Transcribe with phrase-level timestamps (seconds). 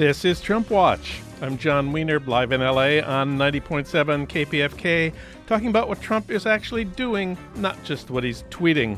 [0.00, 1.20] This is Trump Watch.
[1.42, 5.12] I'm Jon Wiener, live in LA on 90.7 KPFK,
[5.46, 8.96] talking about what Trump is actually doing, not just what he's tweeting.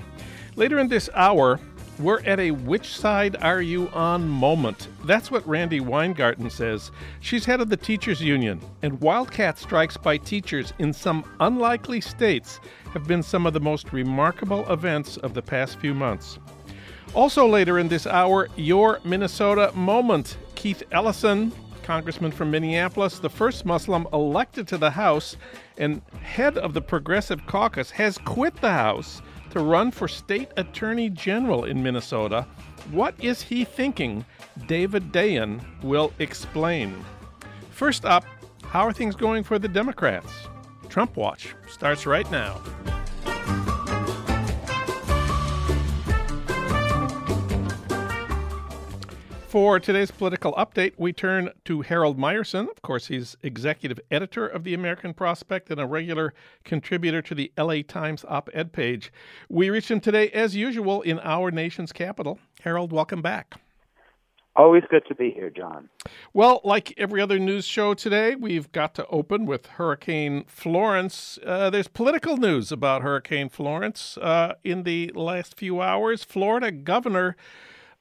[0.55, 1.59] Later in this hour,
[1.99, 4.87] we're at a which side are you on moment.
[5.05, 6.93] That's what Randi Weingarten says.
[7.19, 12.61] She's head of the teachers union, and wildcat strikes by teachers in some unlikely states
[12.93, 16.39] have been some of the most remarkable events of the past few months.
[17.15, 20.39] Also, later in this hour, your Minnesota moment.
[20.55, 21.53] Keith Ellison,
[21.83, 25.37] congressman from Minneapolis, the first Muslim elected to the House
[25.77, 31.11] and head of the Progressive Caucus, has quit the House to run for state attorney
[31.11, 32.47] general in Minnesota.
[32.91, 34.25] What is he thinking?
[34.67, 37.05] David Dayen will explain.
[37.71, 38.25] First up,
[38.65, 40.33] how are things going for the Democrats?
[40.89, 42.63] Trump Watch starts right now.
[49.53, 52.71] For today's political update, we turn to Harold Meyerson.
[52.71, 56.33] Of course, he's executive editor of the American Prospect and a regular
[56.65, 59.13] contributor to the LA Times op ed page.
[59.51, 62.39] We reach him today, as usual, in our nation's capital.
[62.63, 63.61] Harold, welcome back.
[64.57, 65.91] Always good to be here, Jon.
[66.33, 71.39] Well, like every other news show today, we've got to open with Hurricane Florence.
[71.45, 74.17] Uh, there's political news about Hurricane Florence.
[74.17, 77.37] Uh, in the last few hours, Florida Governor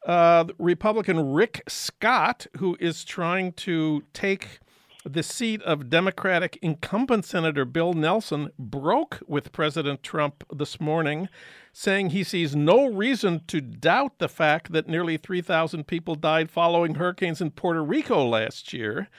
[0.05, 4.59] uh, Republican Rick Scott, who is trying to take
[5.03, 11.27] the seat of Democratic incumbent Senator Bill Nelson, broke with President Trump this morning,
[11.73, 16.95] saying he sees no reason to doubt the fact that nearly 3,000 people died following
[16.95, 19.09] hurricanes in Puerto Rico last year.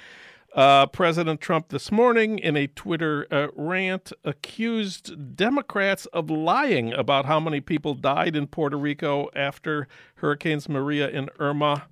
[0.54, 7.24] Uh, President Trump this morning, in a Twitter uh, rant, accused Democrats of lying about
[7.24, 11.86] how many people died in Puerto Rico after Hurricanes Maria and Irma.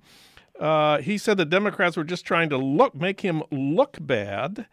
[0.59, 4.67] Uh, he said the Democrats were just trying to look make him look bad.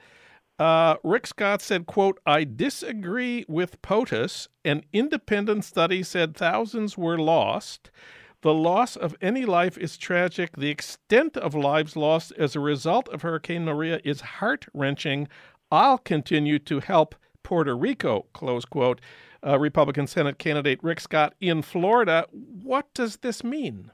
[0.58, 4.48] Uh, Rick Scott said, "quote I disagree with POTUS.
[4.66, 7.90] An independent study said thousands were lost."
[8.42, 10.56] The loss of any life is tragic.
[10.56, 15.26] The extent of lives lost as a result of Hurricane Maria is heart wrenching.
[15.72, 19.00] I'll continue to help Puerto Rico, close quote.
[19.44, 22.26] Uh, Republican Senate candidate Rick Scott in Florida.
[22.30, 23.90] What does this mean?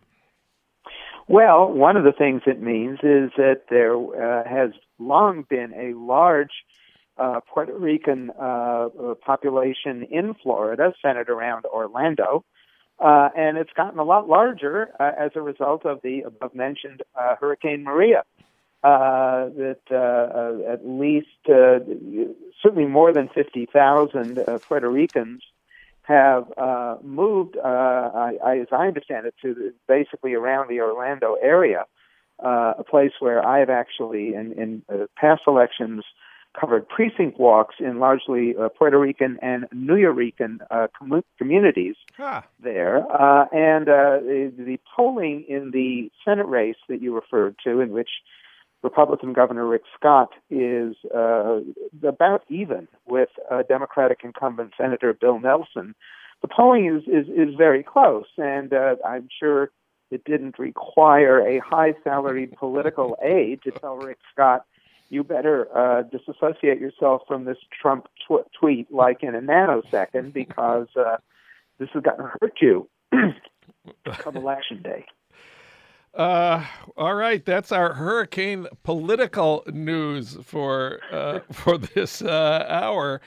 [1.27, 5.95] Well, one of the things it means is that there uh, has long been a
[5.95, 6.53] large
[7.17, 8.89] uh, Puerto Rican uh,
[9.25, 12.45] population in Florida, centered around Orlando.
[12.99, 17.03] Uh, and it's gotten a lot larger uh, as a result of the above mentioned
[17.17, 18.23] uh, Hurricane Maria.
[18.85, 21.27] Uh, that uh, uh, at least
[22.63, 25.43] certainly more than 50,000 Puerto Ricans
[26.03, 26.49] have
[27.03, 31.87] moved, I, I, as I understand it, to the, basically around the Orlando area,
[32.39, 36.05] a place where I've actually, in, in past elections,
[36.59, 42.43] covered precinct walks in largely uh, Puerto Rican and Nuyorican uh, com- communities huh.
[42.63, 43.05] there.
[43.13, 47.91] Uh, and uh, the, the, polling in the Senate race that you referred to, in
[47.91, 48.11] which
[48.83, 51.61] Republican Governor Rick Scott is uh,
[52.07, 53.31] about even with
[53.69, 55.95] Democratic incumbent Senator Bill Nelson,
[56.43, 58.27] the polling is, is, is very close.
[58.37, 59.71] And uh, I'm sure
[60.11, 64.67] it didn't require a high salaried political aide to tell Rick Scott
[65.11, 70.89] you better uh, disassociate yourself from this Trump tw- tweet like in a nanosecond because
[70.97, 71.17] uh,
[71.79, 72.89] this is going to hurt you
[74.07, 75.05] come election day.
[76.15, 76.65] Uh,
[76.97, 83.21] all right, that's our hurricane political news for uh, for this uh, hour.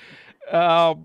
[0.52, 0.96] Uh,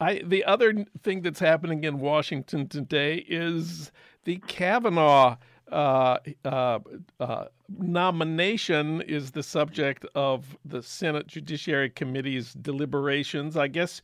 [0.00, 3.90] I the other thing that's happening in Washington today is
[4.24, 5.36] the Kavanaugh
[5.70, 6.78] uh, uh,
[7.20, 7.44] uh,
[7.78, 13.56] nomination is the subject of the Senate Judiciary Committee's deliberations.
[13.56, 14.00] I guess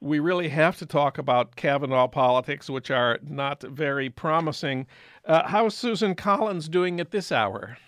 [0.00, 4.86] we really have to talk about Kavanaugh politics, which are not very promising.
[5.24, 7.78] Uh, how's Susan Collins doing at this hour?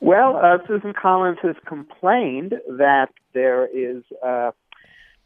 [0.00, 4.02] Well, uh, Susan Collins has complained that there is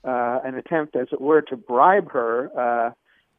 [0.04, 2.94] an attempt, as it were, to bribe her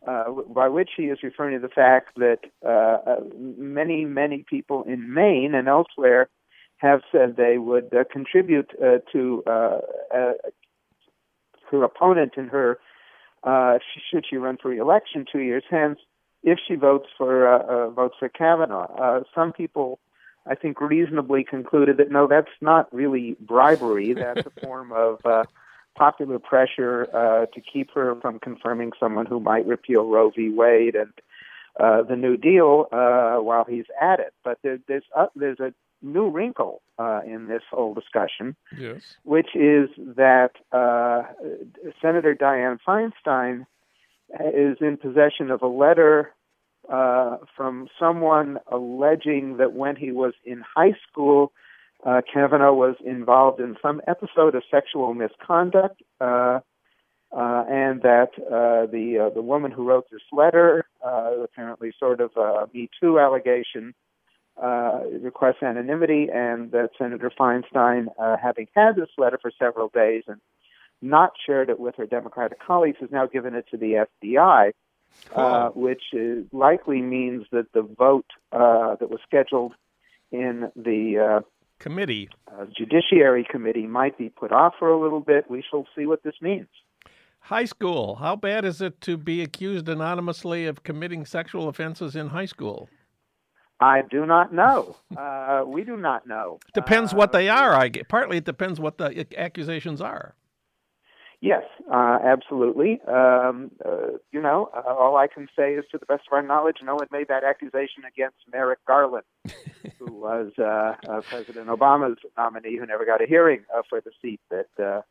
[0.08, 4.84] uh, by which he is referring to the fact that uh, uh, many, many people
[4.84, 6.30] in Maine and elsewhere
[6.78, 9.80] have said they would uh, contribute uh, to uh,
[11.72, 12.80] her opponent in her
[14.10, 16.00] should she run for re-election two years hence
[16.44, 19.24] if she votes for votes for Kavanaugh.
[19.34, 20.00] some people,
[20.46, 24.14] I think, reasonably concluded that no, that's not really bribery.
[24.14, 25.20] That's a form of
[25.96, 30.50] popular pressure uh, to keep her from confirming someone who might repeal Roe v.
[30.50, 31.14] Wade and
[31.80, 34.34] uh, the New Deal uh, while he's at it.
[34.44, 39.02] But there, there's uh, there's a new wrinkle uh, in this whole discussion, yes.
[39.24, 41.24] which is that uh,
[42.02, 43.66] Senator Dianne Feinstein
[44.54, 46.32] is in possession of a letter
[46.92, 51.54] uh, from someone alleging that when he was in high school,
[52.06, 56.60] uh, Kavanaugh was involved in some episode of sexual misconduct, uh,
[57.36, 62.22] uh, and that uh, the uh, the woman who wrote this letter, uh, apparently sort
[62.22, 63.94] of a Me Too allegation,
[64.62, 70.24] uh, requests anonymity, and that Senator Feinstein, uh, having had this letter for several days
[70.28, 70.40] and
[71.02, 74.72] not shared it with her Democratic colleagues, has now given it to the FBI,
[75.36, 79.74] uh, which is, likely means that the vote uh, that was scheduled
[80.32, 81.42] in the uh,
[81.88, 82.30] Committee.
[82.50, 85.50] uh, Judiciary Committee might be put off for a little bit.
[85.50, 86.68] We shall see what this means.
[87.42, 88.16] High school.
[88.16, 92.88] How bad is it to be accused anonymously of committing sexual offenses in high school?
[93.82, 94.96] I do not know.
[95.18, 96.58] Uh, we do not know.
[96.74, 97.74] Depends Uh, what they are.
[97.76, 98.08] I get.
[98.10, 100.34] Partly it depends what the accusations are.
[101.44, 103.02] Yes, uh, absolutely.
[103.06, 106.42] Um, uh, you know, uh, all I can say is, to the best of our
[106.42, 109.26] knowledge, no one made that accusation against Merrick Garland,
[110.00, 114.12] who was uh, uh, President Obama's nominee, who never got a hearing uh, for the
[114.22, 115.02] seat that uh,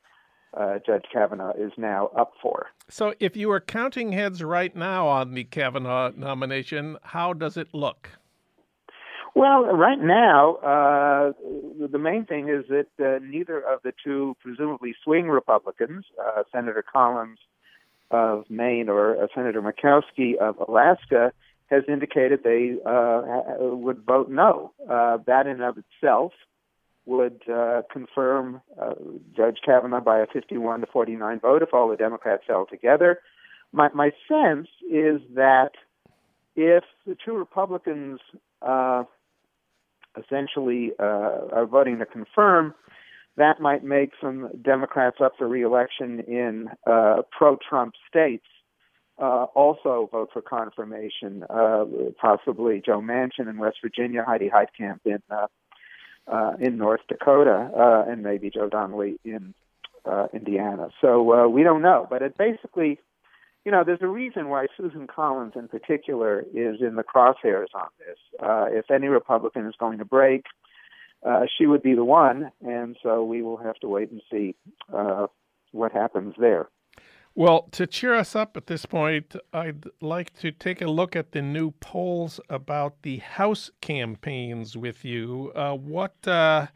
[0.58, 2.68] uh, Judge Kavanaugh is now up for.
[2.88, 7.74] So, if you were counting heads right now on the Kavanaugh nomination, how does it
[7.74, 8.08] look?
[9.34, 11.32] Well, right now, uh,
[11.90, 16.84] the main thing is that uh, neither of the two presumably swing Republicans, uh, Senator
[16.90, 17.38] Collins
[18.10, 21.32] of Maine or uh, Senator Murkowski of Alaska,
[21.70, 23.22] has indicated they uh,
[23.58, 24.72] would vote no.
[24.86, 26.32] Uh, that in and of itself
[27.06, 27.42] would
[27.90, 28.60] confirm
[29.34, 33.18] Judge Kavanaugh by a 51 to 49 vote if all the Democrats held together.
[33.72, 35.70] My, my sense is that
[36.54, 38.20] if the two Republicans
[38.60, 39.04] uh,
[40.16, 42.74] essentially uh, are voting to confirm,
[43.36, 48.46] that might make some Democrats up for reelection in uh, pro-Trump states
[49.18, 51.44] uh, also vote for confirmation.
[51.48, 51.84] Uh,
[52.20, 55.46] possibly Joe Manchin in West Virginia, Heidi Heitkamp in uh,
[56.26, 59.54] uh, in North Dakota, and maybe Joe Donnelly in
[60.32, 60.88] Indiana.
[61.00, 62.98] So we don't know, but it basically
[63.64, 67.88] you know, there's a reason why Susan Collins in particular is in the crosshairs on
[67.98, 68.18] this.
[68.42, 70.44] Uh, if any Republican is going to break,
[71.24, 74.56] uh, she would be the one, and so we will have to wait and see
[74.92, 75.26] uh,
[75.70, 76.68] what happens there.
[77.34, 81.32] Well, to cheer us up at this point, I'd like to take a look at
[81.32, 85.50] the new polls about the House campaigns with you.
[85.54, 86.66] Uh, what uh,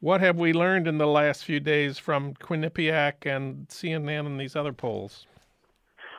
[0.00, 4.56] what have we learned in the last few days from Quinnipiac and CNN and these
[4.56, 5.26] other polls?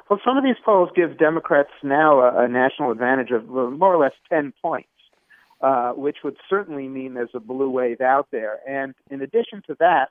[0.10, 3.98] Well, some of these polls give Democrats now a, a national advantage of more or
[3.98, 4.88] less 10 points,
[5.62, 8.60] uh, which would certainly mean there's a blue wave out there.
[8.68, 10.10] And in addition to that,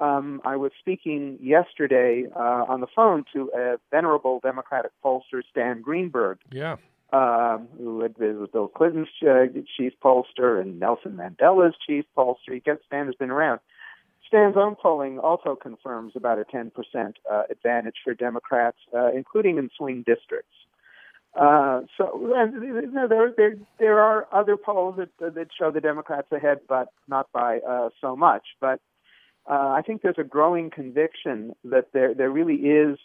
[0.00, 5.82] um, I was speaking yesterday uh, on the phone to a venerable Democratic pollster, Stan
[5.82, 6.38] Greenberg.
[6.50, 6.76] Yeah.
[7.10, 9.46] Um, who had been with Bill Clinton's uh,
[9.78, 12.52] chief pollster and Nelson Mandela's chief pollster.
[12.52, 13.60] He gets Stan has been around.
[14.28, 16.70] Stan's own polling also confirms about a 10%
[17.30, 20.54] uh, advantage for Democrats, uh, including in swing districts.
[21.34, 25.80] Uh, so and, you know, there, there there are other polls that that show the
[25.80, 28.42] Democrats ahead, but not by uh, so much.
[28.60, 28.80] But
[29.48, 32.98] uh, I think there's a growing conviction that there there really is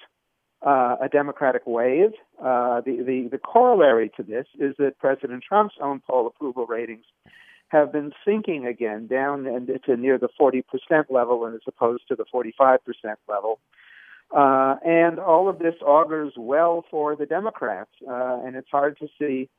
[0.65, 2.11] uh, a Democratic wave.
[2.39, 7.05] The, the the corollary to this is that President Trump's own poll approval ratings
[7.73, 10.63] have been sinking again down and to near the 40%
[11.09, 12.77] level and as opposed to the 45%
[13.27, 13.59] level.
[14.31, 17.91] Uh, and all of this augurs well for the Democrats.
[18.07, 19.49] Uh, and it's hard to see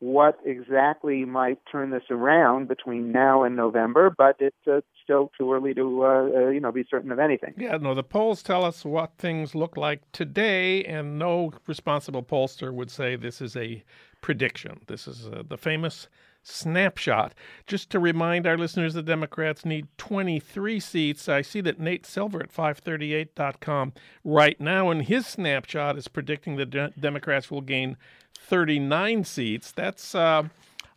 [0.00, 5.52] what exactly might turn this around between now and November, but it's uh, still too
[5.52, 7.54] early to, uh, uh, you know, be certain of anything.
[7.56, 12.74] Yeah, no, the polls tell us what things look like today, and no responsible pollster
[12.74, 13.84] would say this is a
[14.22, 14.80] prediction.
[14.88, 16.08] This is uh, the famous
[16.42, 17.34] snapshot.
[17.66, 21.28] Just to remind our listeners, the Democrats need 23 seats.
[21.28, 23.92] I see that Nate Silver at 538.com
[24.24, 27.96] right now in his snapshot is predicting the de- Democrats will gain
[28.38, 29.72] 39 seats.
[29.72, 30.44] That's, uh,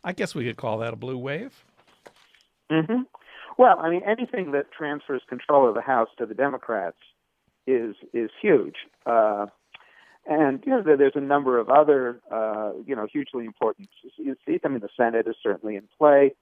[0.02, 1.64] I guess we could call that a blue wave.
[2.70, 3.02] Mm-hmm.
[3.58, 6.98] Well, I mean, anything that transfers control of the House to the Democrats
[7.66, 8.76] is is huge.
[9.06, 9.46] Uh,
[10.28, 14.64] and you know, there's a number of other, uh, you know, hugely important seats.
[14.64, 16.34] I mean, the Senate is certainly in play,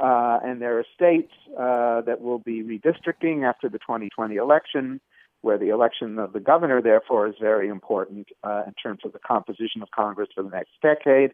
[0.00, 5.00] uh, and there are states uh, that will be redistricting after the 2020 election,
[5.40, 9.18] where the election of the governor, therefore, is very important uh, in terms of the
[9.18, 11.32] composition of Congress for the next decade.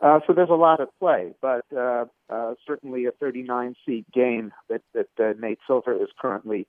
[0.00, 2.04] Uh, so there's a lot at play, but uh,
[2.66, 6.66] certainly a 39 seat gain that, that Nate Silver is currently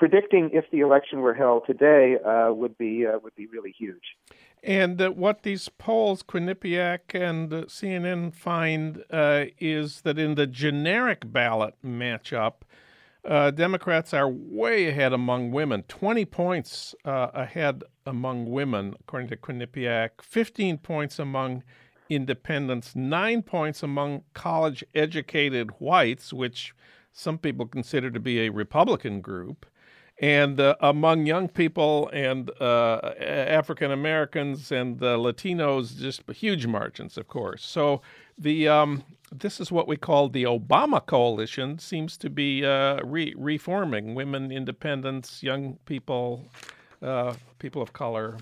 [0.00, 4.16] predicting if the election were held today uh, would be uh, would be really huge.
[4.62, 10.46] And uh, what these polls, Quinnipiac and uh, CNN, find uh, is that in the
[10.46, 12.62] generic ballot matchup,
[13.26, 20.22] uh, Democrats are way ahead among women, 20 points ahead among women, according to Quinnipiac,
[20.22, 21.62] 15 points among
[22.08, 26.74] independents, nine points among college educated whites, which
[27.12, 29.66] some people consider to be a Republican group.
[30.20, 37.16] And uh, among young people and uh, African Americans and uh, Latinos, just huge margins,
[37.16, 37.64] of course.
[37.64, 38.02] So
[38.38, 43.34] the um, this is what we call the Obama coalition seems to be uh, re-
[43.36, 46.44] reforming women, independents, young people,
[47.02, 48.36] uh, people of color.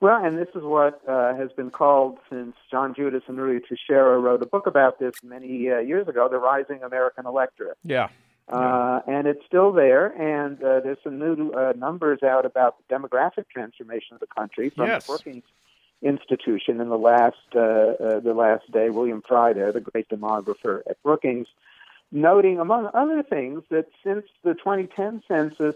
[0.00, 4.18] Well, and this is what uh, has been called since John Judis and Ruy Teixeira
[4.18, 7.78] wrote a book about this many uh, years ago, the rising American electorate.
[7.84, 8.08] Yeah.
[8.46, 12.94] Uh, and it's still there, and uh, there's some new uh, numbers out about the
[12.94, 15.06] demographic transformation of the country from yes.
[15.06, 15.44] the Brookings
[16.02, 18.90] Institution in the last uh, uh, the last day.
[18.90, 21.46] William Frey, the great demographer at Brookings,
[22.12, 25.74] noting among other things that since the 2010 census,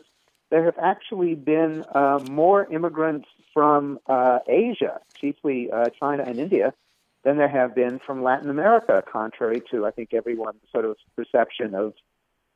[0.51, 6.75] there have actually been uh, more immigrants from uh, Asia, chiefly uh, China and India,
[7.23, 11.75] than there have been from Latin America, contrary to, I think, everyone's sort of perception
[11.75, 11.95] of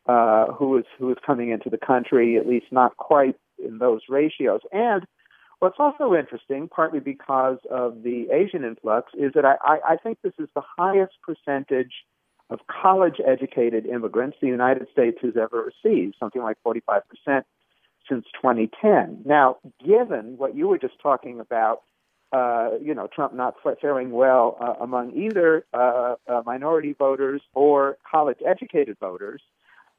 [0.06, 4.00] uh, who is who is coming into the country, at least not quite in those
[4.08, 4.60] ratios.
[4.72, 5.06] And
[5.60, 10.32] what's also interesting, partly because of the Asian influx, is that I, I think this
[10.38, 11.92] is the highest percentage
[12.50, 17.46] of college educated immigrants the United States has ever received, something like 45 percent
[18.08, 19.22] since 2010.
[19.24, 21.82] Now, given what you were just talking about,
[22.32, 27.98] uh, you know, Trump not faring well uh, among either uh, uh minority voters or
[28.10, 29.42] college educated voters,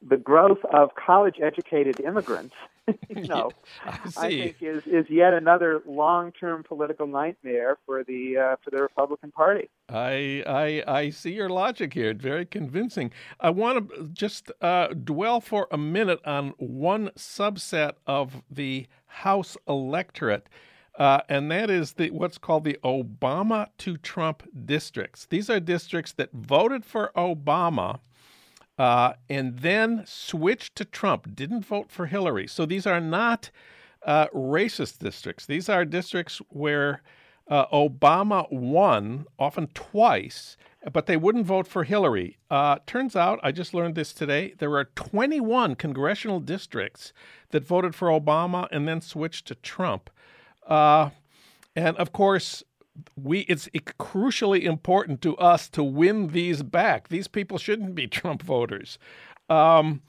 [0.06, 2.54] the growth of college educated immigrants,
[3.08, 3.50] you know,
[3.84, 8.70] I, I, think is, is yet another long term political nightmare for the uh, for
[8.70, 9.68] the Republican Party.
[9.88, 12.10] I, I I see your logic here.
[12.10, 13.10] It's Very convincing.
[13.40, 19.56] I want to just uh, dwell for a minute on one subset of the House
[19.68, 20.48] electorate.
[20.96, 25.26] Uh, and that is the what's called the Obama to Trump districts.
[25.26, 27.98] These are districts that voted for Obama,
[28.78, 32.46] uh, and then switched to Trump, didn't vote for Hillary.
[32.46, 33.50] So these are not
[34.04, 35.46] uh, racist districts.
[35.46, 37.02] These are districts where
[37.48, 40.56] uh, Obama won, often twice,
[40.92, 42.36] but they wouldn't vote for Hillary.
[42.50, 47.12] Uh, turns out, I just learned this today, there are 21 congressional districts
[47.50, 50.10] that voted for Obama and then switched to Trump.
[50.66, 51.10] Uh,
[51.76, 52.62] and of course,
[53.16, 57.08] we it's crucially important to us to win these back.
[57.08, 58.98] These people shouldn't be Trump voters.
[59.48, 60.02] Um,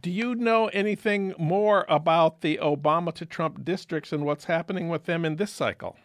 [0.00, 5.04] do you know anything more about the Obama to Trump districts and what's happening with
[5.04, 5.96] them in this cycle?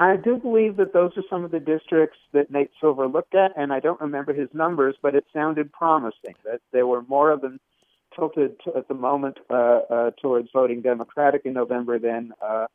[0.00, 3.52] I do believe that those are some of the districts that Nate Silver looked at,
[3.56, 7.42] and I don't remember his numbers, but it sounded promising that there were more of
[7.42, 7.60] them
[8.16, 12.66] tilted at the moment uh, uh, towards voting Democratic in November than uh,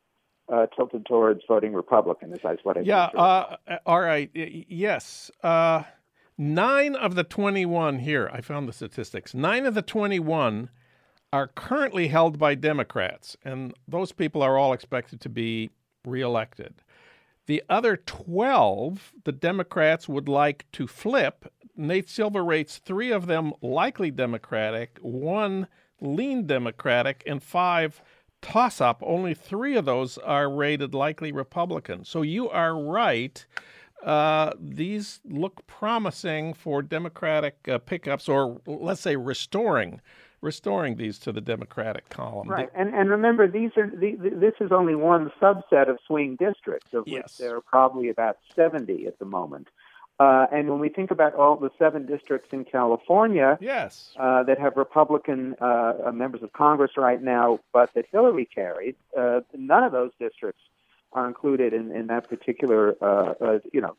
[0.52, 2.32] uh, tilted towards voting Republican.
[2.32, 2.80] Is that what I?
[2.80, 3.04] Yeah.
[3.06, 4.30] Uh, all right.
[4.34, 5.30] Yes.
[5.42, 5.82] Uh,
[6.36, 8.30] nine of the twenty-one here.
[8.32, 9.34] I found the statistics.
[9.34, 10.70] Nine of the twenty-one
[11.32, 15.70] are currently held by Democrats, and those people are all expected to be
[16.04, 16.82] reelected.
[17.46, 21.50] The other 12, the Democrats would like to flip.
[21.76, 25.66] Nate Silver rates three of them likely Democratic, one
[26.00, 28.02] lean Democratic, and five
[28.42, 32.04] toss up, only three of those are rated likely Republican.
[32.04, 33.44] So you are right.
[34.02, 40.00] Uh, these look promising for Democratic uh, pickups, or let's say restoring,
[40.40, 42.48] restoring these to the Democratic column.
[42.48, 46.94] Right, and and remember these are the, this is only one subset of swing districts,
[46.94, 47.22] of yes.
[47.24, 49.66] which there are probably about seventy at the moment.
[50.20, 54.10] Uh, and when we think about all the seven districts in California yes.
[54.18, 58.96] uh, that have Republican uh, uh members of Congress right now, but that Hillary carried,
[59.16, 60.62] uh, none of those districts
[61.12, 63.96] are included in, in that particular, uh, you know,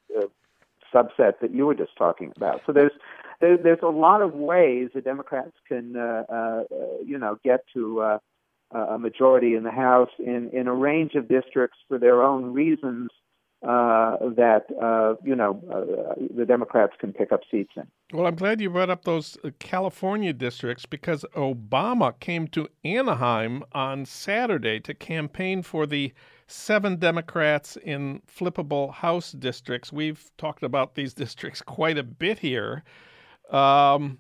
[0.94, 2.62] subset that you were just talking about.
[2.66, 2.92] So there's
[3.40, 5.94] there, there's a lot of ways the Democrats can,
[7.06, 8.20] you know, get to
[8.72, 13.10] a majority in the House in in a range of districts for their own reasons
[13.62, 17.88] uh, that uh, you know uh, the Democrats can pick up seats in.
[18.13, 23.63] Well, I'm glad you brought up those uh, California districts because Obama came to Anaheim
[23.74, 26.13] on Saturday to campaign for the
[26.48, 29.92] seven Democrats in flippable House districts.
[29.92, 32.84] We've talked about these districts quite a bit here.
[33.51, 34.20] Um,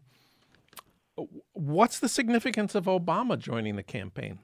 [1.53, 4.39] what's the significance of Obama joining the campaign?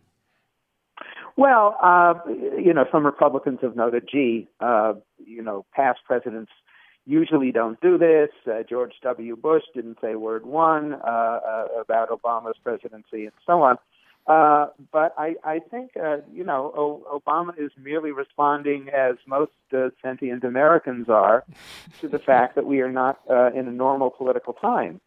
[1.37, 2.13] Well, uh,
[2.57, 6.51] you know, some Republicans have noted, gee, uh, you know, past presidents
[7.05, 8.29] usually don't do this.
[8.47, 9.35] Uh, George W.
[9.35, 13.77] Bush didn't say word one uh, uh, about Obama's presidency and so on.
[14.27, 19.51] Uh, but I, I think, uh, you know, o- Obama is merely responding, as most
[20.01, 21.43] sentient Americans are,
[22.01, 24.99] to the fact that we are not uh, in a normal political time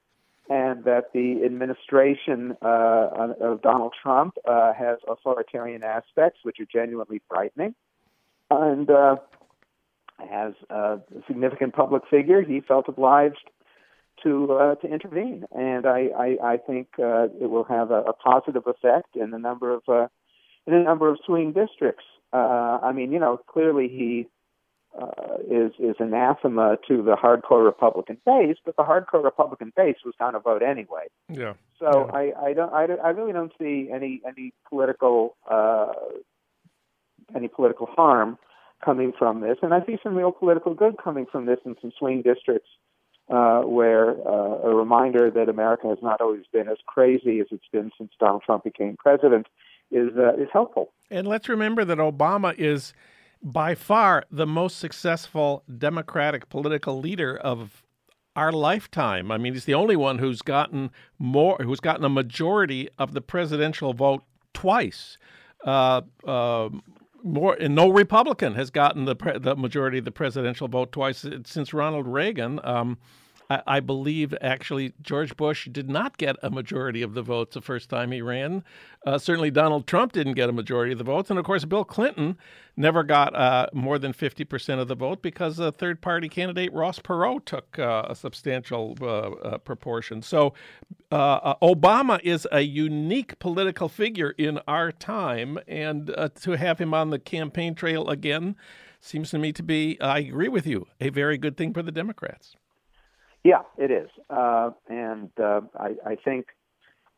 [0.48, 7.20] and that the administration uh, of Donald Trump uh, has authoritarian aspects which are genuinely
[7.28, 7.74] frightening,
[8.50, 9.16] and uh,
[10.30, 13.50] as a significant public figure, he felt obliged
[14.22, 18.12] to uh, to intervene, and I I, I think uh, it will have a, a
[18.12, 20.08] positive effect in a number of uh,
[20.66, 22.04] in a number of swing districts.
[22.32, 24.26] Uh, I mean, you know, clearly he
[25.00, 30.14] uh, is is anathema to the hardcore Republican base, but the hardcore Republican base was
[30.18, 31.06] going to vote anyway.
[31.28, 31.54] Yeah.
[31.78, 32.16] So yeah.
[32.16, 35.92] I I don't I, I really don't see any any political uh,
[37.34, 38.38] any political harm
[38.84, 41.92] coming from this, and I see some real political good coming from this in some
[41.98, 42.68] swing districts.
[43.30, 47.68] Uh, where uh, a reminder that America has not always been as crazy as it's
[47.70, 49.46] been since Donald Trump became president
[49.90, 50.92] is uh, is helpful.
[51.10, 52.94] And let's remember that Obama is
[53.42, 57.82] by far the most successful Democratic political leader of
[58.36, 59.30] our lifetime.
[59.30, 63.20] I mean, he's the only one who's gotten more, who's gotten a majority of the
[63.20, 64.22] presidential vote
[64.54, 65.18] twice.
[65.64, 66.68] Uh, uh,
[67.24, 71.26] more, and no Republican has gotten the pre- the majority of the presidential vote twice
[71.44, 72.60] since Ronald Reagan.
[72.62, 72.98] Um,
[73.50, 77.60] I, I, believe actually George Bush did not get a majority of the votes the
[77.60, 78.62] first time he ran.
[79.06, 81.30] Uh, certainly Donald Trump didn't get a majority of the votes.
[81.30, 82.36] And of course, Bill Clinton
[82.76, 86.98] never got uh, more than 50% of the vote because the third party candidate Ross
[86.98, 90.22] Perot took uh, a substantial uh, uh, proportion.
[90.22, 90.54] So
[91.10, 95.58] uh, Obama is a unique political figure in our time.
[95.66, 98.56] And to have him on the campaign trail again
[99.00, 101.92] seems to me to be, I agree with you, a very good thing for the
[101.92, 102.57] Democrats.
[103.48, 106.48] Yeah, it is, uh, and uh, I, I think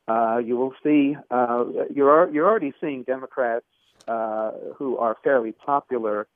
[0.06, 1.16] uh, you will see.
[1.28, 3.66] Uh, you're you're already seeing Democrats
[4.06, 6.28] uh, who are fairly popular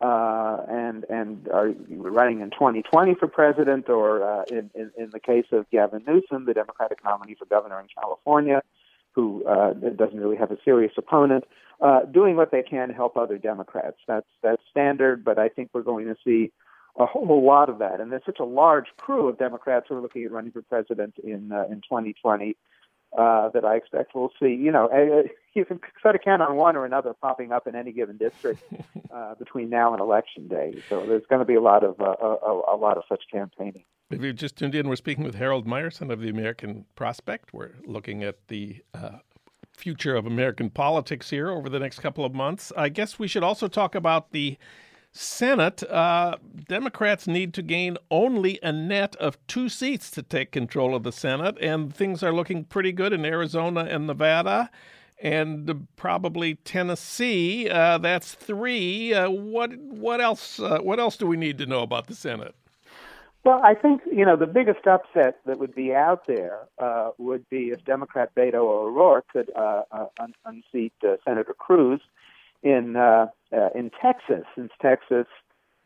[0.00, 5.18] uh, and and are running in 2020 for president, or uh, in, in in the
[5.18, 8.62] case of Gavin Newsom, the Democratic nominee for governor in California,
[9.10, 11.42] who uh, doesn't really have a serious opponent,
[11.80, 13.96] uh, doing what they can to help other Democrats.
[14.06, 16.52] That's that's standard, but I think we're going to see
[16.98, 18.00] a whole lot of that.
[18.00, 21.14] And there's such a large crew of Democrats who are looking at running for president
[21.22, 22.56] in uh, in 2020
[23.16, 24.54] uh, that I expect we'll see.
[24.54, 27.74] You know, uh, you can sort of count on one or another popping up in
[27.74, 28.62] any given district
[29.14, 30.82] uh, between now and election day.
[30.88, 33.84] So there's going to be a lot of uh, a, a, lot of such campaigning.
[34.10, 37.52] If you've just tuned in, we're speaking with Harold Meyerson of the American Prospect.
[37.52, 39.18] We're looking at the uh,
[39.76, 42.72] future of American politics here over the next couple of months.
[42.76, 44.58] I guess we should also talk about the
[45.16, 46.36] Senate, uh,
[46.68, 51.12] Democrats need to gain only a net of two seats to take control of the
[51.12, 54.70] Senate, and things are looking pretty good in Arizona and Nevada,
[55.20, 57.68] and probably Tennessee.
[57.68, 59.14] Uh, that's three.
[59.14, 60.60] Uh, what what else?
[60.60, 62.54] Uh, what else do we need to know about the Senate?
[63.42, 67.48] Well, I think you know the biggest upset that would be out there uh, would
[67.48, 69.82] be if Democrat Beto O'Rourke could uh,
[70.20, 70.92] un- unseat
[71.24, 72.00] Senator Cruz
[72.62, 72.96] in
[73.52, 75.26] uh, in Texas, since Texas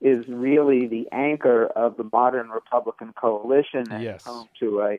[0.00, 4.24] is really the anchor of the modern Republican coalition and yes.
[4.24, 4.98] home to a,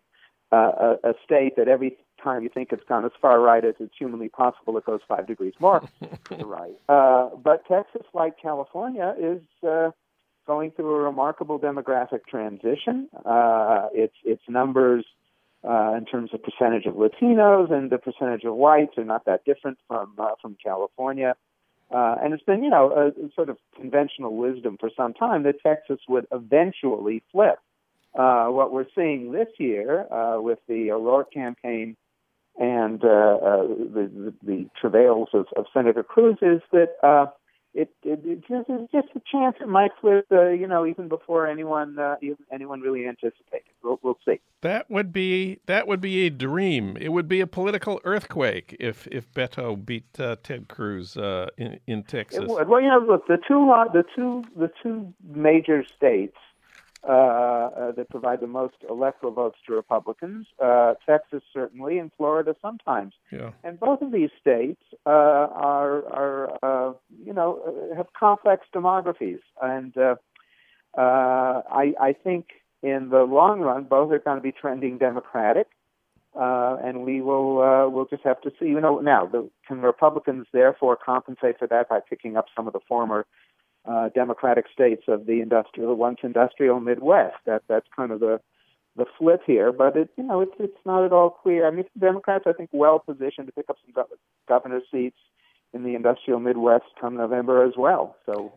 [0.52, 3.74] uh, a a state that every time you think it's gone as far right as
[3.80, 5.80] it's humanly possible, it goes five degrees more
[6.26, 6.76] to the right.
[6.88, 9.90] Uh, but Texas, like California, is uh,
[10.46, 13.10] going through a remarkable demographic transition.
[13.26, 15.06] Uh, its its numbers
[15.68, 19.46] uh, in terms of percentage of Latinos and the percentage of whites are not that
[19.46, 21.36] different from uh, from California.
[21.94, 25.44] Uh, and it's been, you know, a, a, sort of conventional wisdom for some time
[25.44, 27.60] that Texas would eventually flip.
[28.14, 31.96] Uh, what we're seeing this year uh, with the O'Rourke campaign
[32.58, 37.28] and uh, uh, the, the, the, travails of, of, Senator Cruz is that uh,
[37.74, 41.08] it, it, it just, it's just a chance it might flip, uh, you know, even
[41.08, 43.72] before anyone uh, even anyone really anticipated.
[43.84, 44.40] We'll, we'll see.
[44.62, 46.98] That would be that would be a dream.
[47.00, 51.80] It would be a political earthquake if if Beto beat uh, Ted Cruz uh, in
[51.88, 52.46] in Texas.
[52.48, 56.38] Well, you know, look, the two the two the two major states
[57.04, 60.48] that provide the most electoral votes to Republicans.
[60.64, 63.14] Uh, Texas certainly, and Florida sometimes.
[63.32, 63.52] Yeah.
[63.64, 69.40] And both of these states uh, are are uh, you know uh, have complex demographies,
[69.62, 70.16] and uh,
[70.98, 72.48] uh, I I think
[72.84, 75.68] in the long run both are going to be trending Democratic.
[76.34, 78.68] Uh, and we will uh, we'll just have to see.
[78.68, 82.74] You know, now the, can Republicans therefore compensate for that by picking up some of
[82.74, 83.26] the former
[83.86, 87.38] uh, democratic states of the industrial, once industrial Midwest.
[87.46, 88.40] That that's kind of the
[88.98, 91.68] the flip here, but it you know it's it's not at all clear.
[91.68, 94.06] I mean, Democrats I think well positioned to pick up some
[94.48, 95.18] governor seats
[95.74, 98.16] in the industrial Midwest come November as well.
[98.26, 98.52] So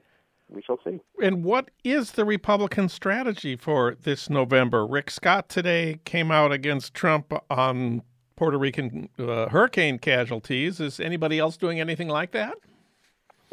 [0.49, 1.01] we shall see.
[1.23, 4.87] And what is the Republican strategy for this November?
[4.87, 8.03] Rick Scott today came out against Trump on
[8.37, 10.81] Puerto Rican uh, hurricane casualties.
[10.81, 12.55] Is anybody else doing anything like that?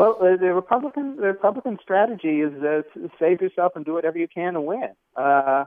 [0.01, 2.81] Well, the, Republican the Republican strategy is uh,
[3.19, 4.89] save yourself and do whatever you can to win.
[5.15, 5.65] Uh,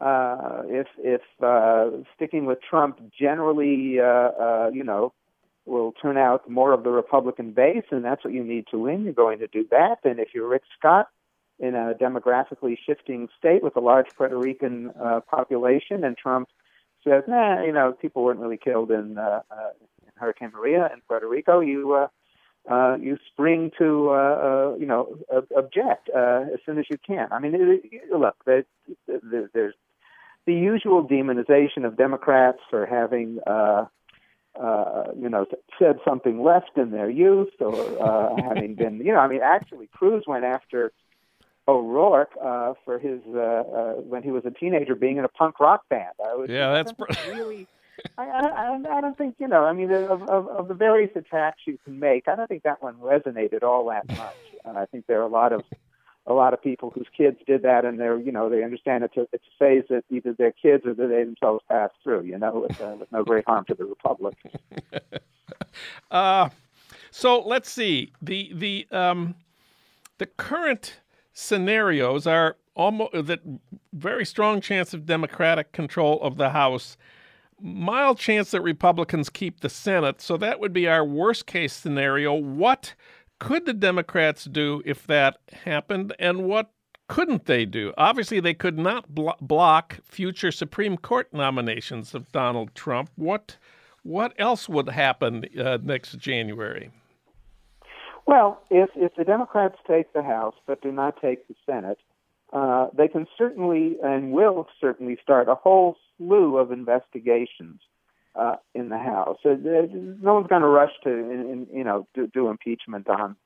[0.00, 5.12] uh, if if uh, sticking with Trump generally, uh, uh, you know,
[5.64, 9.02] will turn out more of the Republican base, and that's what you need to win.
[9.02, 9.96] You're going to do that.
[10.04, 11.08] And if you're Rick Scott
[11.58, 16.48] in a demographically shifting state with a large Puerto Rican uh, population, and Trump
[17.02, 19.70] says, "Nah, you know, people weren't really killed in, uh, uh,
[20.04, 22.06] in Hurricane Maria in Puerto Rico," you uh,
[22.70, 25.16] uh, you spring to uh, uh, you know
[25.56, 27.28] object uh, as soon as you can.
[27.30, 28.64] I mean, it, it, look, the,
[29.06, 29.74] the, there's
[30.46, 33.86] the usual demonization of Democrats for having uh,
[34.60, 35.46] uh, you know
[35.78, 39.88] said something left in their youth or uh, having been you know I mean actually
[39.92, 40.92] Cruz went after.
[41.68, 45.58] O'Rourke uh, for his uh, uh, when he was a teenager being in a punk
[45.58, 46.12] rock band.
[46.24, 46.92] I was, yeah, that's
[47.26, 47.66] really
[48.18, 49.64] I, I, I don't think you know.
[49.64, 52.82] I mean, of, of, of the various attacks you can make, I don't think that
[52.82, 54.36] one resonated all that much.
[54.64, 55.62] And I think there are a lot of
[56.26, 59.16] a lot of people whose kids did that, and they're you know they understand it's
[59.16, 62.22] a it's a phase that either their kids or that they themselves pass through.
[62.22, 64.36] You know, with, uh, with no great harm to the republic.
[66.10, 66.48] uh,
[67.10, 69.36] so let's see the the um,
[70.18, 71.00] the current
[71.32, 73.40] scenarios are almost that
[73.92, 76.96] very strong chance of Democratic control of the House
[77.60, 80.20] mild chance that Republicans keep the Senate.
[80.20, 82.34] So that would be our worst case scenario.
[82.34, 82.94] What
[83.38, 86.70] could the Democrats do if that happened, and what
[87.08, 87.92] couldn't they do?
[87.96, 93.10] Obviously, they could not blo- block future Supreme Court nominations of Donald Trump.
[93.16, 93.56] What
[94.02, 96.90] what else would happen uh, next January?
[98.26, 101.98] Well, if if the Democrats take the House but do not take the Senate,
[102.52, 107.80] uh, they can certainly and will certainly start a whole slew of investigations
[108.34, 109.38] uh, in the House.
[109.44, 113.36] Uh, no one's going to rush to, in, in, you know, do, do impeachment on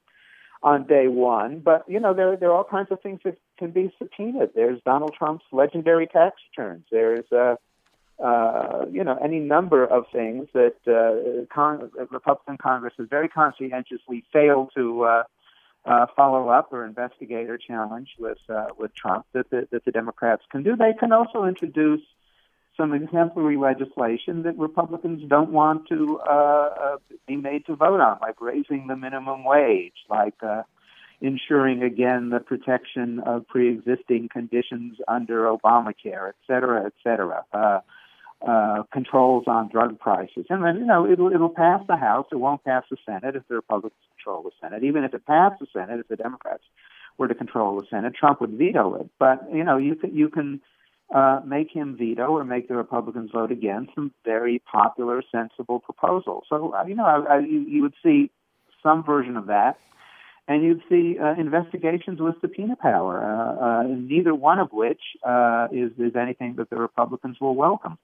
[0.62, 1.60] on day one.
[1.60, 4.50] But you know, there there are all kinds of things that can be subpoenaed.
[4.54, 6.84] There's Donald Trump's legendary tax returns.
[6.90, 7.56] There's uh,
[8.22, 14.70] uh, you know any number of things that uh, Republican Congress has very conscientiously failed
[14.76, 15.22] to uh,
[15.86, 19.92] uh, follow up or investigate or challenge with uh, with Trump that the, that the
[19.92, 20.76] Democrats can do.
[20.76, 22.02] They can also introduce
[22.80, 26.96] some exemplary legislation that Republicans don't want to uh, uh,
[27.28, 30.62] be made to vote on, like raising the minimum wage, like uh,
[31.20, 37.44] ensuring again the protection of pre-existing conditions under Obamacare, et cetera, et cetera.
[37.52, 37.80] Uh,
[38.46, 42.24] uh, controls on drug prices, and then you know it'll it'll pass the House.
[42.32, 44.82] It won't pass the Senate if the Republicans control the Senate.
[44.82, 46.62] Even if it passed the Senate, if the Democrats
[47.18, 49.10] were to control the Senate, Trump would veto it.
[49.18, 50.62] But you know you can you can
[51.14, 56.44] uh, make him veto or make the Republicans vote against some very popular, sensible proposals.
[56.48, 58.30] So, uh, you know, I, I, you, you would see
[58.82, 59.78] some version of that,
[60.46, 65.68] and you'd see uh, investigations with subpoena power, uh, uh, neither one of which uh,
[65.72, 67.98] is, is anything that the Republicans will welcome.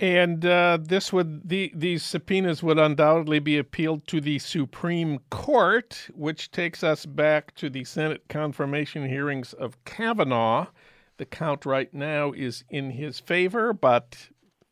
[0.00, 6.50] And this would the these subpoenas would undoubtedly be appealed to the Supreme Court, which
[6.50, 10.66] takes us back to the Senate confirmation hearings of Kavanaugh.
[11.18, 14.28] The count right now is in his favor, but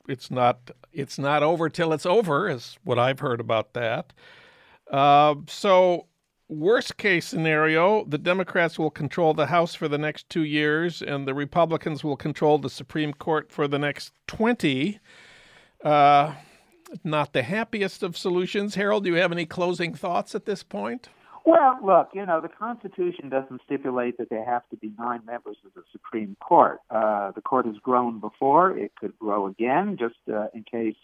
[0.09, 4.13] it's not it's not over till it's over, is what I've heard about that.
[4.91, 6.07] Uh, so,
[6.49, 11.29] worst case scenario, the Democrats will control the House for the next two years, and
[11.29, 14.99] the Republicans will control the Supreme Court for the next twenty.
[15.85, 16.35] Uh,
[17.05, 18.75] not the happiest of solutions.
[18.75, 21.09] Harold, do you have any closing thoughts at this point?
[21.45, 25.57] Well, look, you know, the Constitution doesn't stipulate that there have to be nine members
[25.65, 26.81] of the Supreme Court.
[26.91, 30.97] Uh, the court has grown before; it could grow again, just uh, in case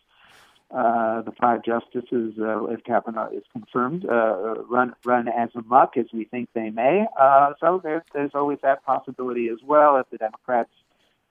[0.71, 6.07] uh, the five justices, uh, if Kavanaugh is confirmed, uh, run run as amuck as
[6.13, 7.07] we think they may.
[7.19, 10.71] Uh, so there's there's always that possibility as well if the Democrats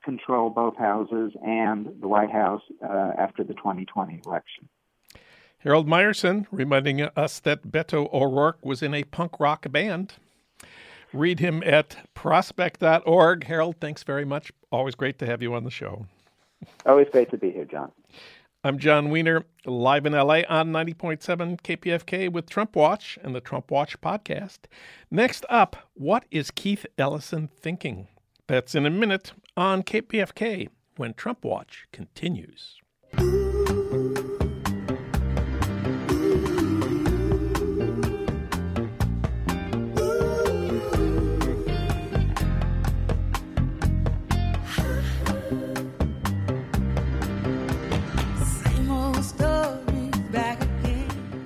[0.04, 4.70] control both houses and the White House uh, after the 2020 election.
[5.65, 10.13] Harold Meyerson reminding us that Beto O'Rourke was in a punk rock band.
[11.12, 13.45] Read him at prospect.org.
[13.45, 14.51] Harold, thanks very much.
[14.71, 16.06] Always great to have you on the show.
[16.86, 17.91] Always great to be here, Jon.
[18.63, 23.71] I'm Jon Wiener, live in LA on 90.7 KPFK with Trump Watch and the Trump
[23.71, 24.60] Watch podcast.
[25.10, 28.08] Next up, what is Keith Ellison thinking?
[28.45, 32.82] That's in a minute on KPFK when Trump Watch continues.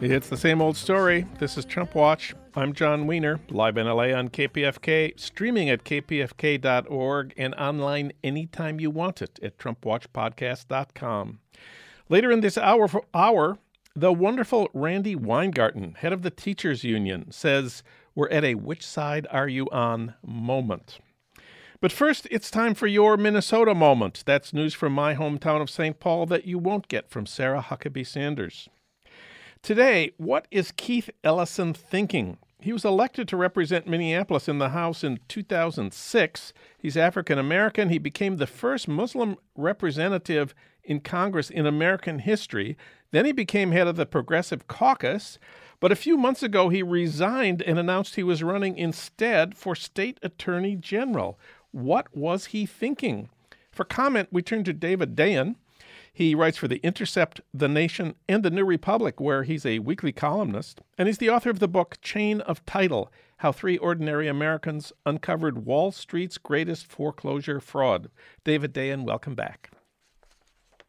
[0.01, 1.25] It's the same old story.
[1.39, 2.33] This is Trump Watch.
[2.55, 8.91] I'm Jon Wiener, live in LA on KPFK, streaming at kpfk.org, and online anytime you
[8.91, 11.39] want it at TrumpWatchPodcast.com.
[12.07, 13.57] Later in this hour, hour,
[13.93, 17.83] the wonderful Randi Weingarten, head of the Teachers Union, says
[18.15, 20.99] we're at a which side are you on moment.
[21.81, 24.23] But first, it's time for your Minnesota moment.
[24.25, 25.99] That's news from my hometown of St.
[25.99, 28.69] Paul that you won't get from Sarah Huckabee Sanders.
[29.62, 32.38] Today, what is Keith Ellison thinking?
[32.62, 36.54] He was elected to represent Minneapolis in the House in 2006.
[36.78, 37.89] He's African American.
[37.89, 42.78] He became the first Muslim representative in Congress in American history.
[43.12, 45.38] Then he became head of the Progressive Caucus.
[45.80, 50.19] But a few months ago, he resigned and announced he was running instead for state
[50.24, 51.39] attorney general.
[51.72, 53.30] What was he thinking?
[53.72, 55.56] For comment, we turn to David Dayen.
[56.19, 60.12] He writes for The Intercept, The Nation, and The New Republic, where he's a weekly
[60.12, 60.82] columnist.
[60.97, 65.65] And he's the author of the book Chain of Title How Three Ordinary Americans Uncovered
[65.65, 68.10] Wall Street's Greatest Foreclosure Fraud.
[68.43, 69.71] David Dayen, welcome back.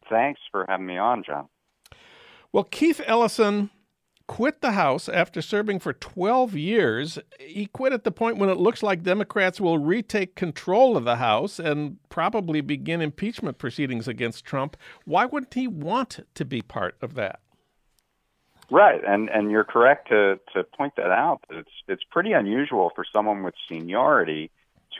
[0.09, 1.47] Thanks for having me on, Jon.
[2.51, 3.69] Well, Keith Ellison
[4.31, 7.19] quit the House after serving for 12 years.
[7.37, 11.17] He quit at the point when it looks like Democrats will retake control of the
[11.17, 14.77] House and probably begin impeachment proceedings against Trump.
[15.03, 17.41] Why wouldn't he want to be part of that?
[18.71, 21.41] Right, and and you're correct to to point that out.
[21.49, 24.49] It's it's pretty unusual for someone with seniority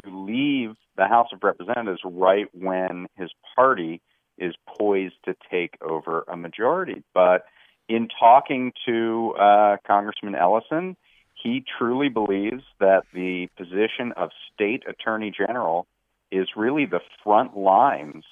[0.03, 4.01] to leave the House of Representatives right when his party
[4.37, 7.01] is poised to take over a majority.
[7.13, 7.45] But
[7.91, 10.95] in talking to uh, Congressman Ellison,
[11.33, 15.87] he truly believes that the position of state attorney general
[16.31, 18.23] is really the front lines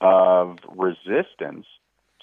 [0.00, 1.66] of resistance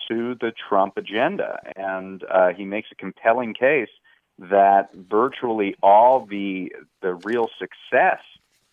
[0.08, 1.60] to the Trump agenda.
[1.76, 3.90] And uh, he makes a compelling case
[4.40, 6.72] that virtually all the
[7.02, 8.22] the real success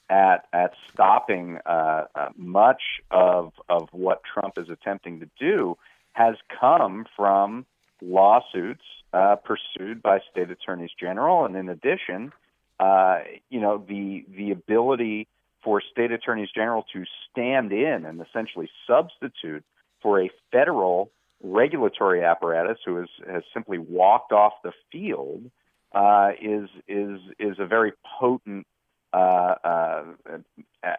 [0.09, 5.77] at at stopping uh, uh, much of of what Trump is attempting to do
[6.13, 7.67] has come from
[8.05, 12.33] lawsuits uh, pursued by state attorneys general, and in addition,
[12.81, 15.29] uh, you know the the ability
[15.63, 19.65] for state attorneys general to stand in and essentially substitute
[20.03, 21.11] for a federal
[21.43, 25.51] regulatory apparatus who has, has simply walked off the field
[25.95, 28.67] uh, is is is a very potent
[29.13, 30.03] uh, uh,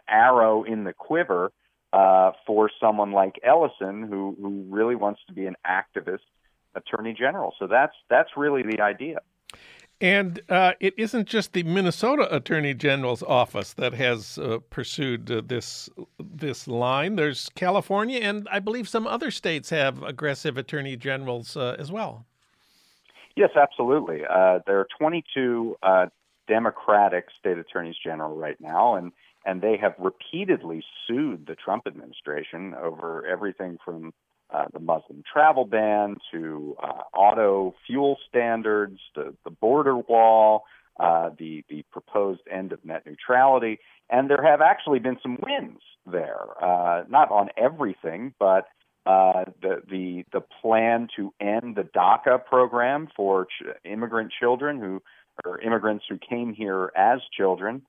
[0.07, 1.51] arrow in the quiver
[1.91, 6.19] uh, for someone like Ellison, who who really wants to be an activist
[6.75, 7.53] attorney general.
[7.59, 9.19] So that's that's really the idea.
[10.01, 15.41] And uh, it isn't just the Minnesota Attorney General's office that has uh, pursued uh,
[15.45, 17.15] this this line.
[17.15, 22.25] There's California, and I believe some other states have aggressive attorney generals uh, as well.
[23.37, 24.21] Yes, absolutely.
[24.29, 26.07] Uh, there are 22 uh,
[26.47, 29.13] Democratic state attorneys general right now, and
[29.45, 34.13] and they have repeatedly sued the Trump administration over everything from
[34.55, 40.63] uh, the Muslim travel ban to uh, auto fuel standards, the, the border wall,
[40.99, 45.81] uh, the the proposed end of net neutrality, and there have actually been some wins
[46.05, 46.45] there.
[46.63, 48.67] Uh, not on everything, but
[49.05, 55.01] uh, the the the plan to end the DACA program for ch- immigrant children who
[55.43, 57.81] or immigrants who came here as children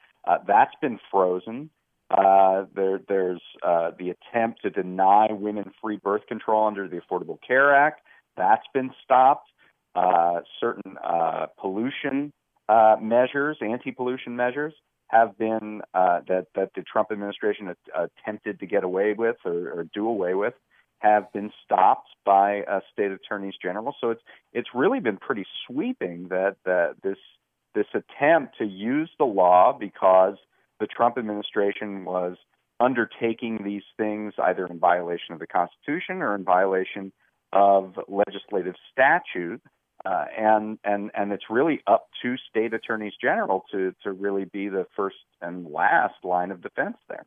[0.47, 1.71] that's been frozen.
[2.11, 7.39] Uh, there, there's uh, the attempt to deny women free birth control under the Affordable
[7.47, 8.01] Care Act.
[8.37, 9.51] That's been stopped.
[9.95, 12.33] Uh, certain uh, pollution
[12.69, 14.75] uh, measures, anti-pollution measures,
[15.09, 20.07] have been that that the Trump administration attempted to get away with or, or, do
[20.07, 20.53] away with
[20.99, 23.95] have been stopped by state attorneys general.
[24.01, 24.21] So it's
[24.53, 27.19] it's really been pretty sweeping that that this
[27.75, 30.37] this attempt to use the law because
[30.81, 32.37] the Trump administration was
[32.81, 37.13] undertaking these things either in violation of the Constitution or in violation
[37.53, 39.63] of legislative statute.
[40.05, 44.69] Uh, and and and it's really up to state attorneys general to to really be
[44.69, 47.25] the first and last line of defense there.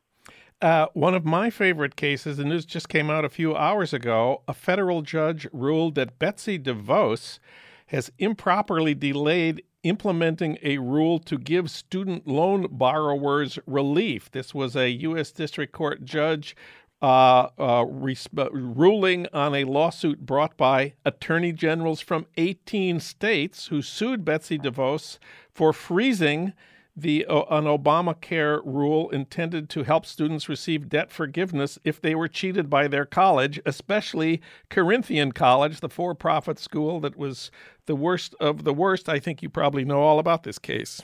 [0.61, 4.43] Uh, one of my favorite cases, the news just came out a few hours ago.
[4.47, 7.39] A federal judge ruled that Betsy DeVos
[7.87, 14.29] has improperly delayed implementing a rule to give student loan borrowers relief.
[14.31, 15.31] This was a U.S.
[15.31, 16.55] District Court judge
[17.01, 23.81] uh, uh, resp- ruling on a lawsuit brought by attorney generals from 18 states who
[23.81, 25.17] sued Betsy DeVos
[25.53, 26.53] for freezing
[27.01, 32.27] the uh, an Obama-era rule intended to help students receive debt forgiveness if they were
[32.27, 37.51] cheated by their college, especially Corinthian College, the for-profit school that was
[37.85, 39.09] the worst of the worst.
[39.09, 41.01] I think you probably know all about this case.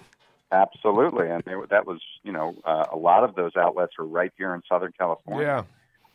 [0.51, 4.31] Absolutely, and they, that was you know uh, a lot of those outlets were right
[4.37, 5.65] here in Southern California.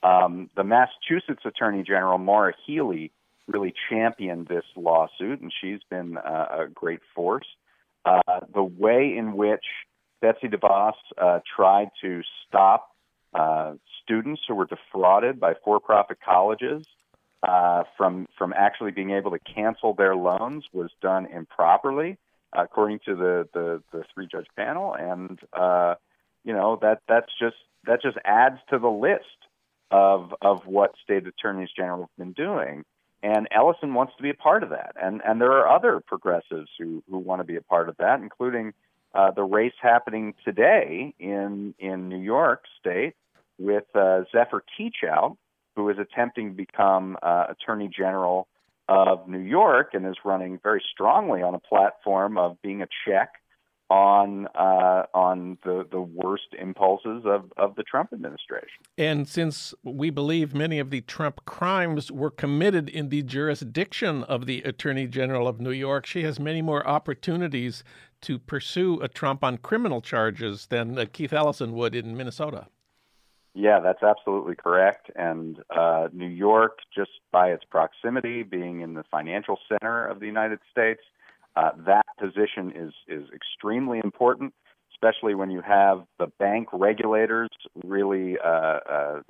[0.03, 0.25] Yeah.
[0.25, 3.13] Um, the Massachusetts Attorney General Maura Healey
[3.47, 7.47] really championed this lawsuit, and she's been uh, a great force.
[8.05, 9.65] Uh, the way in which
[10.21, 12.91] Betsy DeVos uh, tried to stop
[13.35, 16.85] uh, students who were defrauded by for-profit colleges
[17.43, 22.19] uh, from from actually being able to cancel their loans was done improperly,
[22.53, 25.95] according to the the, the three-judge panel, and uh,
[26.45, 29.25] you know that that's just that just adds to the list
[29.91, 32.85] of of what state attorneys general have been doing.
[33.23, 34.95] And Ellison wants to be a part of that.
[35.01, 38.21] And, and there are other progressives who, who want to be a part of that,
[38.21, 38.73] including
[39.15, 43.15] uh, the race happening today in, in New York State
[43.59, 45.37] with uh, Zephyr Teachout,
[45.77, 48.49] who is attempting to become uh, Attorney General
[48.89, 53.35] of New York and is running very strongly on a platform of being a check
[53.91, 58.85] on uh, on the the worst impulses of, of the Trump administration.
[58.97, 64.47] And since we believe many of the Trump crimes were committed in the jurisdiction of
[64.47, 67.83] the Attorney General of New York, she has many more opportunities
[68.23, 72.69] to pursue a Trump on criminal charges than uh, Keith Ellison would in Minnesota.
[73.55, 75.11] Yeah, that's absolutely correct.
[75.17, 80.27] And uh, New York, just by its proximity, being in the financial center of the
[80.27, 81.01] United States
[81.57, 84.55] uh, that position is is extremely important,
[84.93, 87.49] especially when you have the bank regulators
[87.85, 89.21] really uh, uh,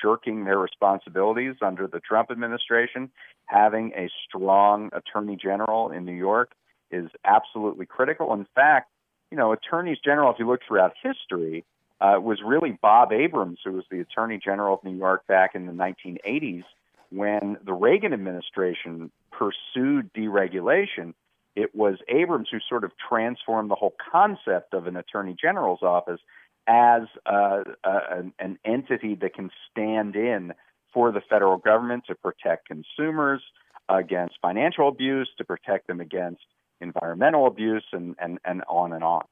[0.00, 3.10] shirking their responsibilities under the Trump administration.
[3.46, 6.52] Having a strong attorney general in New York
[6.90, 8.32] is absolutely critical.
[8.34, 8.90] In fact,
[9.30, 11.64] you know, attorneys general, if you look throughout history,
[12.00, 15.66] uh, was really Bob Abrams, who was the attorney general of New York back in
[15.66, 16.64] the 1980s
[17.10, 21.14] when the Reagan administration pursued deregulation
[21.54, 26.20] it was Abrams who sort of transformed the whole concept of an attorney general's office
[26.66, 30.52] as uh, uh, an, an entity that can stand in
[30.94, 33.42] for the federal government to protect consumers
[33.88, 36.42] against financial abuse, to protect them against
[36.80, 39.22] environmental abuse, and, and, and on and on.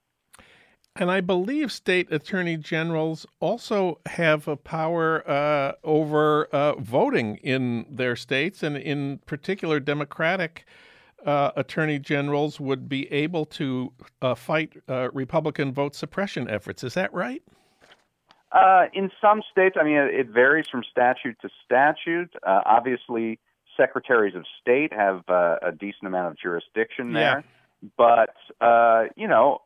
[0.96, 7.86] And I believe state attorney generals also have a power uh, over uh, voting in
[7.88, 10.66] their states, and in particular, Democratic
[11.26, 16.84] uh, attorney generals would be able to uh, fight uh, Republican vote suppression efforts.
[16.84, 17.42] Is that right?
[18.52, 22.32] Uh, in some states, I mean, it varies from statute to statute.
[22.44, 23.38] Uh, obviously,
[23.76, 27.44] secretaries of state have uh, a decent amount of jurisdiction there.
[27.82, 27.90] Yeah.
[27.96, 29.62] But, you know,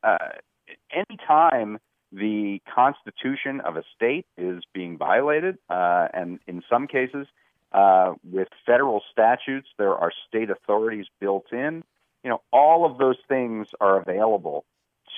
[0.92, 1.78] anytime
[2.12, 7.26] the constitution of a state is being violated, and in some cases,
[7.74, 11.82] uh, with federal statutes, there are state authorities built in.
[12.22, 14.64] You know, all of those things are available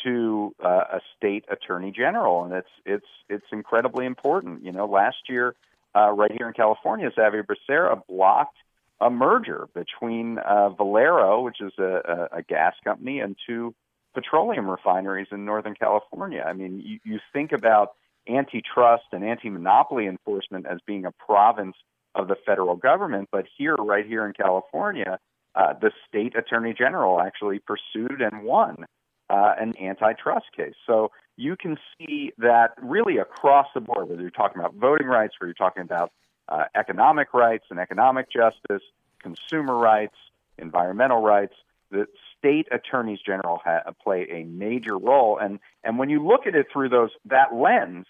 [0.05, 4.65] to uh, a state attorney general, and it's it's it's incredibly important.
[4.65, 5.55] You know, last year,
[5.95, 8.57] uh, right here in California, Xavier Becerra blocked
[9.01, 13.75] a merger between uh, Valero, which is a, a, a gas company, and two
[14.15, 16.43] petroleum refineries in Northern California.
[16.47, 17.93] I mean, you, you think about
[18.27, 21.77] antitrust and anti-monopoly enforcement as being a province
[22.17, 23.29] of the federal government.
[23.31, 25.19] But here, right here in California,
[25.55, 28.87] uh, the state attorney general actually pursued and won
[29.31, 30.75] uh, an antitrust case.
[30.87, 35.35] So you can see that really across the board, whether you're talking about voting rights,
[35.39, 36.13] whether you're talking about
[36.49, 38.83] uh, economic rights and economic justice,
[39.21, 40.17] consumer rights,
[40.59, 41.55] environmental rights,
[41.91, 42.07] the
[42.37, 46.67] state attorneys general ha- play a major role, and and when you look at it
[46.73, 48.07] through those that lens,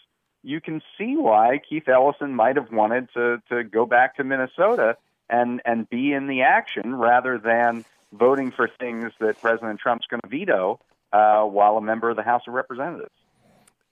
[0.46, 4.96] you can see why Keith Ellison might have wanted to to go back to Minnesota
[5.28, 10.20] and and be in the action rather than voting for things that President Trump's going
[10.22, 10.78] to veto
[11.12, 13.10] uh, while a member of the House of Representatives.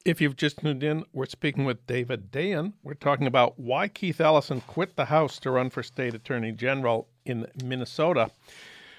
[0.05, 2.74] If you've just tuned in, we're speaking with David Dayen.
[2.82, 7.09] We're talking about why Keith Ellison quit the House to run for state attorney general
[7.24, 8.30] in Minnesota.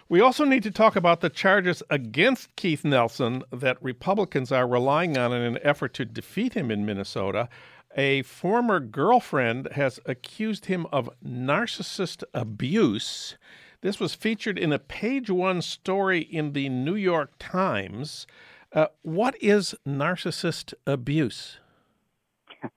[0.07, 5.17] We also need to talk about the charges against Keith Ellison that Republicans are relying
[5.17, 7.49] on in an effort to defeat him in Minnesota.
[7.97, 13.35] A former girlfriend has accused him of narcissist abuse.
[13.81, 18.27] This was featured in a page one story in the New York Times.
[18.71, 21.57] Uh, what is narcissist abuse?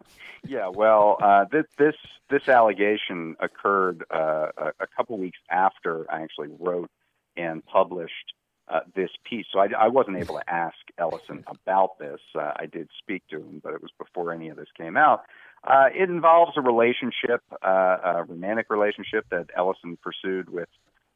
[0.46, 1.96] yeah, well, uh, this, this
[2.30, 6.90] this allegation occurred uh, a, a, couple weeks after I actually wrote
[7.38, 8.34] and published
[8.68, 9.46] uh, this piece.
[9.52, 12.20] So I, I, wasn't able to ask Ellison about this.
[12.34, 15.22] Uh, I did speak to him, but it was before any of this came out.
[15.64, 20.68] Uh, it involves a relationship, a romantic relationship that Ellison pursued with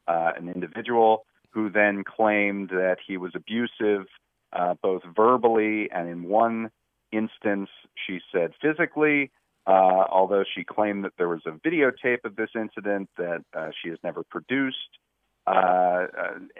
[0.07, 4.07] an individual who then claimed that he was abusive
[4.53, 6.69] uh, both verbally and in one
[7.11, 7.69] instance,
[8.07, 9.31] she said physically.
[9.65, 13.89] Uh, although she claimed that there was a videotape of this incident that uh, she
[13.89, 14.99] has never produced.
[15.45, 16.05] Uh, uh,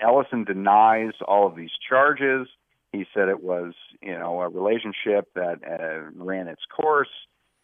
[0.02, 2.48] Ellison denies all of these charges.
[2.92, 7.10] He said it was, you know, a relationship that uh, ran its course,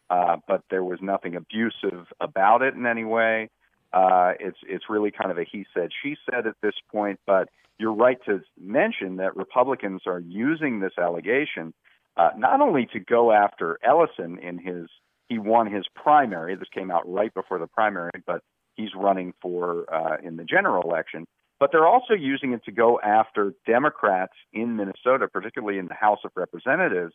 [0.08, 3.50] uh, but there was nothing abusive about it in any way.
[3.92, 7.48] Uh, it's it's really kind of a he said she said at this point, but
[7.78, 11.74] you're right to mention that Republicans are using this allegation
[12.16, 14.88] uh, not only to go after Ellison in his
[15.28, 16.56] he won his primary.
[16.56, 18.42] This came out right before the primary, but
[18.80, 21.26] he's running for uh, in the general election.
[21.58, 26.20] But they're also using it to go after Democrats in Minnesota, particularly in the House
[26.24, 27.12] of Representatives,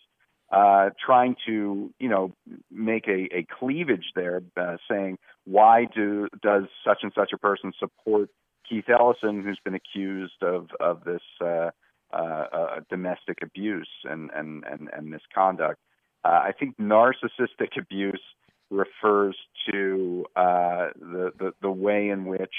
[0.51, 2.33] uh, trying to you know
[2.71, 7.73] make a, a cleavage there, uh, saying why do does such and such a person
[7.79, 8.29] support
[8.69, 11.71] Keith Ellison, who's been accused of of this uh,
[12.13, 15.79] uh, uh, domestic abuse and and and, and misconduct.
[16.23, 18.21] Uh, I think narcissistic abuse
[18.69, 19.35] refers
[19.71, 22.53] to uh, the, the the way in which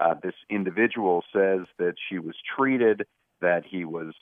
[0.00, 3.04] uh, this individual says that she was treated,
[3.40, 4.14] that he was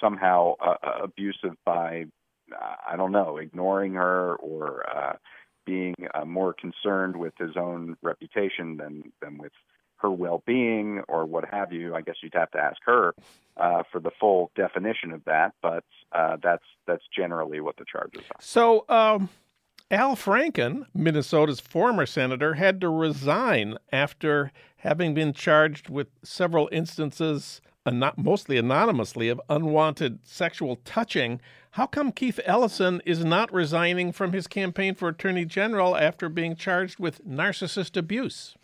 [0.00, 0.54] somehow
[1.02, 2.04] abusive by
[2.52, 5.18] I don't know, ignoring her or
[5.66, 5.94] being
[6.26, 9.52] more concerned with his own reputation than than with
[9.96, 11.94] her well-being or what have you.
[11.94, 13.14] I guess you'd have to ask her
[13.56, 18.22] uh, for the full definition of that, but uh, that's that's generally what the charges
[18.30, 18.40] are.
[18.40, 18.84] So.
[18.88, 19.28] Um...
[19.90, 27.60] Al Franken, Minnesota's former senator, had to resign after having been charged with several instances,
[28.16, 31.38] mostly anonymously, of unwanted sexual touching.
[31.72, 36.56] How come Keith Ellison is not resigning from his campaign for attorney general after being
[36.56, 38.54] charged with narcissist abuse?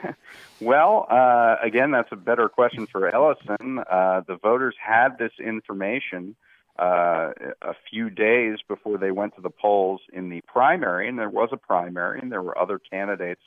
[0.60, 3.80] well, uh, again, that's a better question for Ellison.
[3.90, 6.36] Uh, the voters had this information
[6.80, 11.28] uh, a few days before they went to the polls in the primary, and there
[11.28, 13.42] was a primary, and there were other candidates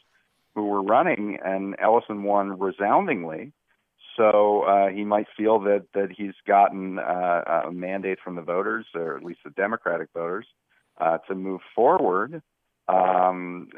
[0.54, 3.52] who were running, and Ellison won resoundingly.
[4.16, 8.86] So uh, he might feel that that he's gotten uh, a mandate from the voters,
[8.94, 10.46] or at least the Democratic voters,
[11.00, 12.44] uh, to move forward.
[12.88, 13.70] Um,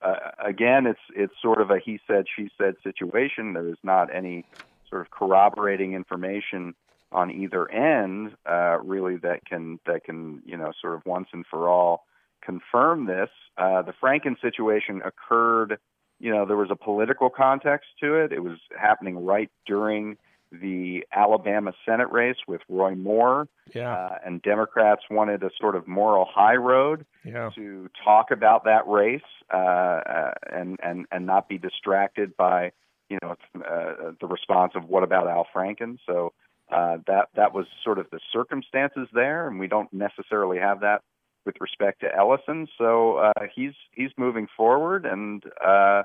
[0.00, 3.52] uh, again, it's it's sort of a he said she said situation.
[3.52, 4.46] There is not any
[4.88, 6.74] sort of corroborating information
[7.12, 11.44] on either end, uh, really that can that can you know sort of once and
[11.46, 12.04] for all
[12.42, 13.30] confirm this.
[13.56, 15.78] Uh, the Franken situation occurred.
[16.18, 18.32] You know, there was a political context to it.
[18.32, 20.16] It was happening right during
[20.52, 23.48] the Alabama Senate race with Roy Moore.
[23.74, 23.92] Yeah.
[23.92, 27.50] Uh, and Democrats wanted a sort of moral high road yeah.
[27.54, 32.72] to talk about that race uh, uh, and, and, and not be distracted by,
[33.08, 35.98] you know, uh, the response of what about Al Franken?
[36.06, 36.32] So
[36.72, 41.02] uh, that, that was sort of the circumstances there, and we don't necessarily have that
[41.44, 42.68] with respect to Ellison.
[42.78, 46.02] So uh, he's, he's moving forward, and, uh,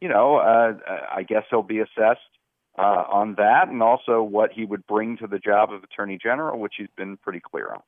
[0.00, 0.72] you know, uh,
[1.14, 2.20] I guess he'll be assessed
[2.78, 6.58] uh, on that, and also what he would bring to the job of Attorney General,
[6.58, 7.82] which he's been pretty clear on.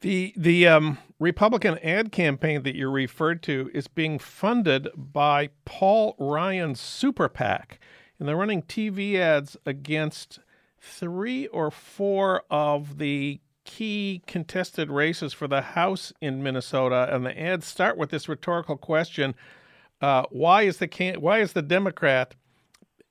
[0.00, 6.16] The the um, Republican ad campaign that you referred to is being funded by Paul
[6.18, 7.78] Ryan's super PAC,
[8.18, 10.40] and they're running TV ads against
[10.82, 17.40] three or four of the key contested races for the House in Minnesota, and the
[17.40, 19.34] ads start with this rhetorical question:
[20.00, 22.34] uh, Why is the can- why is the Democrat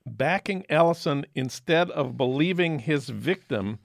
[0.06, 3.78] backing Ellison instead of believing his victim.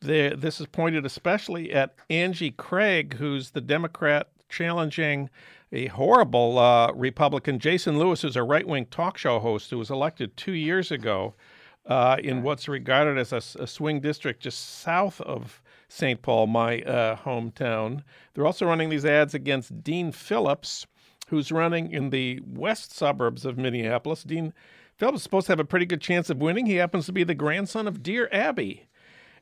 [0.00, 5.30] There, this is pointed especially at Angie Craig, who's the Democrat challenging
[5.72, 9.90] a horrible uh, Republican, Jason Lewis, who's a right wing talk show host who was
[9.90, 11.34] elected two years ago
[11.90, 16.22] uh, in what's regarded as a, a, swing district just south of St.
[16.22, 18.04] Paul, my uh, hometown.
[18.32, 20.86] They're also running these ads against Dean Phillips,
[21.28, 24.22] who's running in the west suburbs of Minneapolis.
[24.22, 24.54] Dean
[24.98, 26.66] Phillips is supposed to have a pretty good chance of winning.
[26.66, 28.86] He happens to be the grandson of Dear Abby.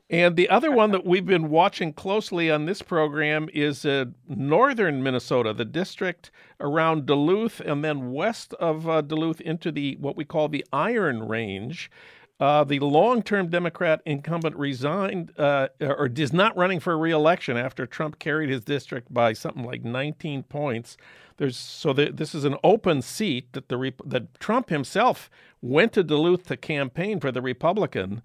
[0.09, 5.03] And the other one that we've been watching closely on this program is uh, northern
[5.03, 10.25] Minnesota, the district around Duluth, and then west of uh, Duluth into the what we
[10.25, 11.91] call the Iron Range.
[12.39, 18.17] Uh, the long-term Democrat incumbent resigned uh, or is not running for re-election after Trump
[18.17, 20.95] carried his district by something like 19 points.
[21.35, 25.29] There's so the, this is an open seat that the that Trump himself
[25.61, 28.21] went to Duluth to campaign for the Republican.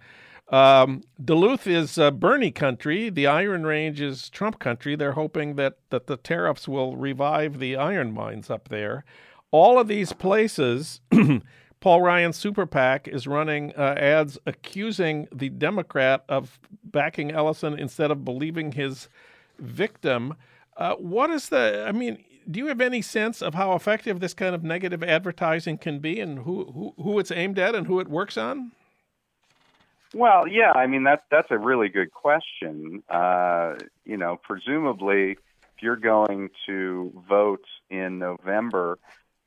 [0.49, 3.09] Um, Duluth is uh, Bernie country.
[3.11, 4.95] The Iron Range is Trump country.
[4.95, 9.05] They're hoping that, that the tariffs will revive the iron mines up there.
[9.51, 11.01] All of these places,
[11.85, 18.11] Paul Ryan's super PAC is running uh, ads accusing the Democrat of backing Ellison instead
[18.11, 19.11] of believing his
[19.59, 20.33] victim.
[20.79, 21.85] Uh, what is the?
[21.87, 25.77] I mean, do you have any sense of how effective this kind of negative advertising
[25.77, 28.73] can be, and who who, who it's aimed at, and who it works on?
[30.15, 33.03] Well, yeah, I mean that's that's a really good question.
[33.11, 33.75] Uh,
[34.07, 38.99] you know, presumably, if you're going to vote in November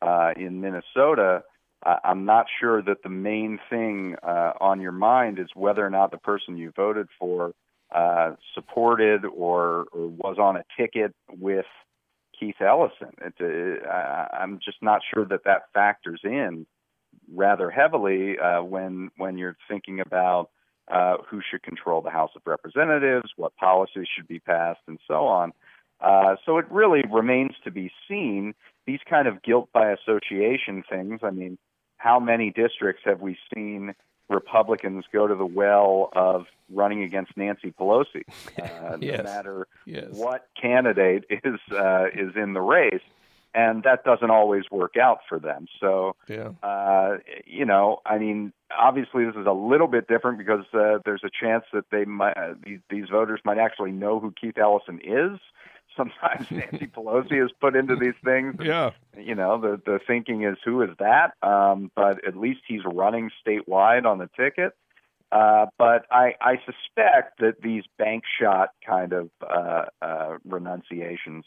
[0.04, 1.42] uh, in Minnesota,
[1.88, 5.90] uh, I'm not sure that the main thing uh, on your mind is whether or
[5.90, 7.54] not the person you voted for
[7.96, 11.66] uh, supported or, or was on a ticket with
[12.38, 13.14] Keith Ellison.
[13.22, 16.66] A, I'm just not sure that that factors in
[17.34, 20.50] rather heavily uh, when when you're thinking about
[20.92, 25.26] uh, who should control the House of Representatives, what policies should be passed, and so
[25.26, 25.54] on.
[26.02, 28.54] Uh, so it really remains to be seen.
[28.86, 31.22] These kind of guilt by association things.
[31.24, 31.58] I mean,
[31.98, 33.94] how many districts have we seen
[34.30, 38.24] Republicans go to the well of running against Nancy Pelosi?
[38.58, 39.18] Uh, yes.
[39.18, 40.06] No matter yes.
[40.12, 43.02] what candidate is uh, is in the race,
[43.54, 45.68] and that doesn't always work out for them.
[45.80, 46.50] So, yeah.
[46.64, 51.24] uh, you know, I mean, obviously this is a little bit different because uh, there's
[51.24, 55.00] a chance that they might uh, these, these voters might actually know who Keith Ellison
[55.04, 55.40] is.
[55.98, 58.56] Sometimes Nancy Pelosi is put into these things.
[58.64, 61.32] Yeah, you know, the the thinking is who is that?
[61.42, 64.74] Um, but at least he's running statewide on the ticket.
[65.32, 71.44] Uh, but I, I suspect that these bank shot kind of uh, uh, renunciations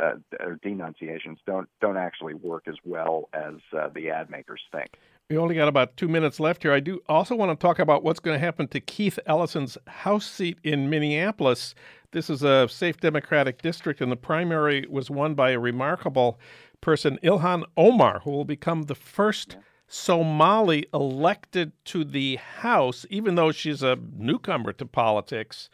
[0.00, 4.98] uh, or denunciations don't don't actually work as well as uh, the ad makers think.
[5.28, 6.72] We only got about two minutes left here.
[6.72, 10.26] I do also want to talk about what's going to happen to Keith Ellison's House
[10.26, 11.74] seat in Minneapolis.
[12.12, 16.40] This is a safe Democratic district, and the primary was won by a remarkable
[16.80, 19.56] person, Ilhan Omar, who will become the first
[19.86, 25.70] Somali elected to the House, even though she's a newcomer to politics.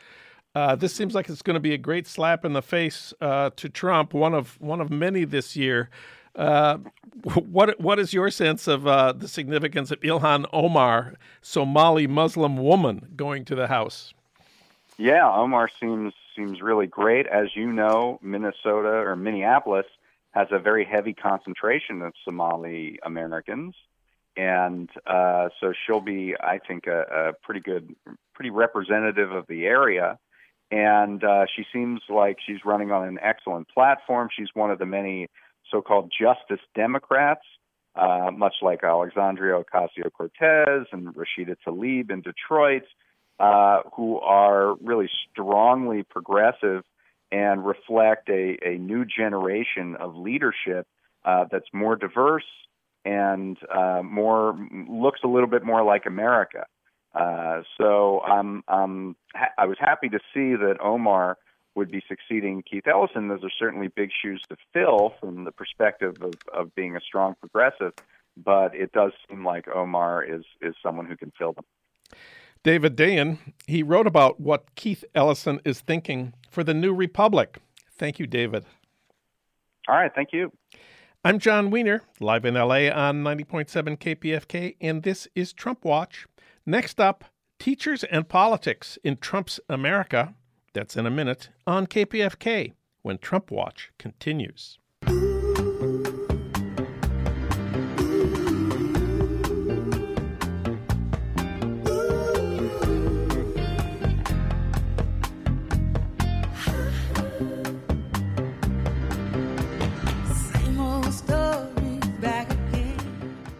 [0.55, 3.49] Uh, this seems like it's going to be a great slap in the face uh,
[3.57, 5.89] to Trump, one of one of many this year.
[6.35, 6.77] Uh,
[7.47, 13.09] what what is your sense of uh, the significance of Ilhan Omar, Somali Muslim woman,
[13.17, 14.13] going to the House?
[14.99, 17.27] Yeah, Omar seems seems really great.
[17.27, 19.87] As you know, Minnesota or Minneapolis
[20.33, 23.75] has a very heavy concentration of Somali Americans,
[24.37, 27.97] and uh, so she'll be, I think, a, a pretty good,
[28.35, 30.19] pretty representative of the area
[30.71, 34.29] and uh, she seems like she's running on an excellent platform.
[34.37, 35.29] She's one of the many
[35.71, 37.45] so-called Justice Democrats,
[37.95, 42.83] uh, much like Alexandria Ocasio Cortez and Rashida Tlaib in Detroit,
[43.39, 46.85] uh, who are really strongly progressive
[47.31, 50.87] and reflect a, a new generation of leadership
[51.25, 52.47] uh, that's more diverse
[53.05, 54.59] and uh, more
[54.89, 56.67] looks a little bit more like America.
[57.15, 61.39] Uh, so I'm, ha- I was happy to see that Omar
[61.75, 63.29] would be succeeding Keith Ellison.
[63.29, 67.37] Those are certainly big shoes to fill from the perspective of, of being a strong
[67.39, 67.93] progressive,
[68.37, 71.65] but it does seem like Omar is is someone who can fill them.
[72.67, 73.39] David Dayen,
[73.69, 77.59] he wrote about what Keith Ellison is thinking for the New Republic.
[77.97, 78.65] Thank you, David.
[79.87, 80.51] All right, thank you.
[81.25, 86.27] I'm Jon Wiener, live in LA on 90.7 KPFK, and this is Trump Watch.
[86.67, 87.27] Next up,
[87.61, 90.35] teachers and politics in Trump's America.
[90.73, 94.77] That's in a minute on KPFK when Trump Watch continues.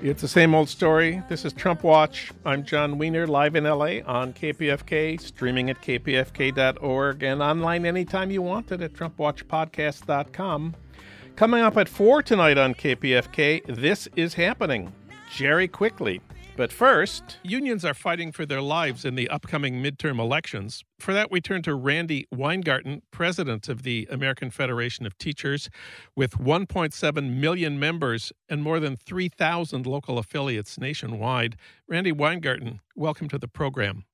[0.09, 1.21] It's the same old story.
[1.29, 2.31] This is Trump Watch.
[2.45, 8.41] I'm Jon Wiener, live in LA on KPFK, streaming at kpfk.org, and online anytime you
[8.41, 10.77] want it at TrumpWatchPodcast.com.
[11.35, 14.93] Coming up at 4 tonight on KPFK, This is Happening.
[15.35, 16.21] Jerry Quickly,
[16.57, 20.83] but first, unions are fighting for their lives in the upcoming midterm elections.
[20.99, 25.69] For that, we turn to Randi Weingarten, president of the American Federation of Teachers,
[26.15, 31.57] with 1.7 million members and more than 3,000 local affiliates nationwide.
[31.89, 34.05] Randi Weingarten, welcome to the program.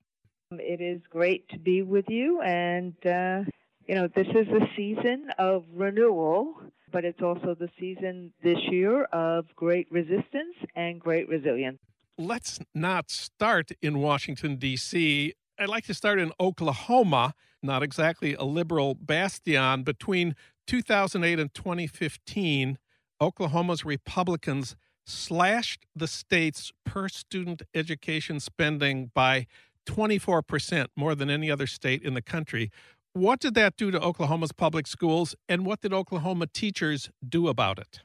[0.51, 3.45] It is great to be with you, and uh,
[3.87, 6.57] you know, this is a season of renewal,
[6.91, 11.79] but it's also the season this year of great resistance and great resilience
[12.19, 15.35] let's not start in Washington, D.C.
[15.59, 19.83] I'd like to start in Oklahoma, not exactly a liberal bastion.
[19.83, 20.35] Between
[20.67, 22.79] 2008 and 2015,
[23.21, 29.47] Oklahoma's Republicans slashed the state's per student education spending by
[29.87, 32.71] 24%, more than any other state in the country.
[33.15, 37.79] What did that do to Oklahoma's public schools, and what did Oklahoma teachers do about
[37.79, 38.01] it?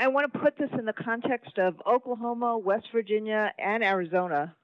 [0.00, 4.56] I want to put this in the context of Oklahoma, West Virginia, and Arizona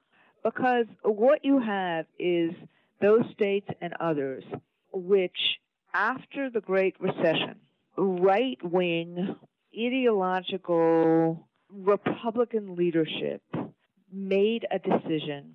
[0.43, 2.53] because what you have is
[3.03, 4.45] those states and others
[4.95, 5.37] which,
[5.93, 7.57] after the Great Recession,
[7.99, 9.37] right wing,
[9.79, 13.43] ideological Republican leadership
[14.11, 15.55] made a decision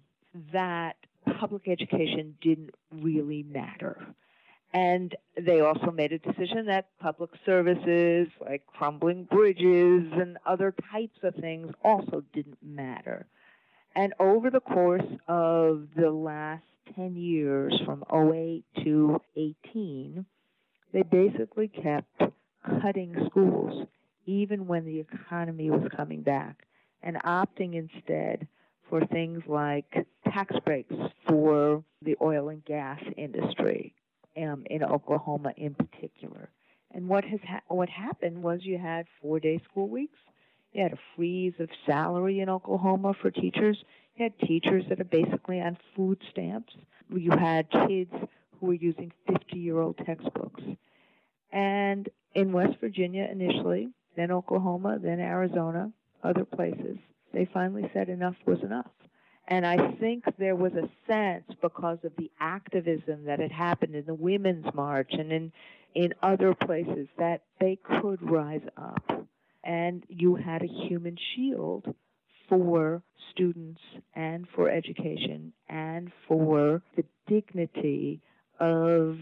[0.53, 0.95] that
[1.39, 3.97] public education didn't really matter.
[4.73, 11.19] And they also made a decision that public services like crumbling bridges and other types
[11.23, 13.27] of things also didn't matter.
[13.95, 16.63] And over the course of the last
[16.95, 20.25] 10 years, from 08 to 18,
[20.93, 22.21] they basically kept
[22.81, 23.87] cutting schools,
[24.25, 26.65] even when the economy was coming back,
[27.03, 28.47] and opting instead
[28.89, 30.95] for things like tax breaks
[31.27, 33.93] for the oil and gas industry
[34.37, 36.49] um, in Oklahoma in particular.
[36.93, 40.17] And what has ha- what happened was you had four day school weeks.
[40.73, 43.77] You had a freeze of salary in Oklahoma for teachers.
[44.15, 46.73] You had teachers that are basically on food stamps.
[47.13, 48.13] You had kids
[48.59, 50.61] who were using 50 year old textbooks.
[51.51, 55.91] And in West Virginia initially, then Oklahoma, then Arizona,
[56.23, 56.97] other places,
[57.33, 58.91] they finally said enough was enough.
[59.51, 64.05] And I think there was a sense because of the activism that had happened in
[64.05, 65.51] the Women's March and in,
[65.93, 69.27] in other places that they could rise up.
[69.61, 71.93] And you had a human shield
[72.47, 73.81] for students
[74.15, 78.21] and for education and for the dignity
[78.57, 79.17] of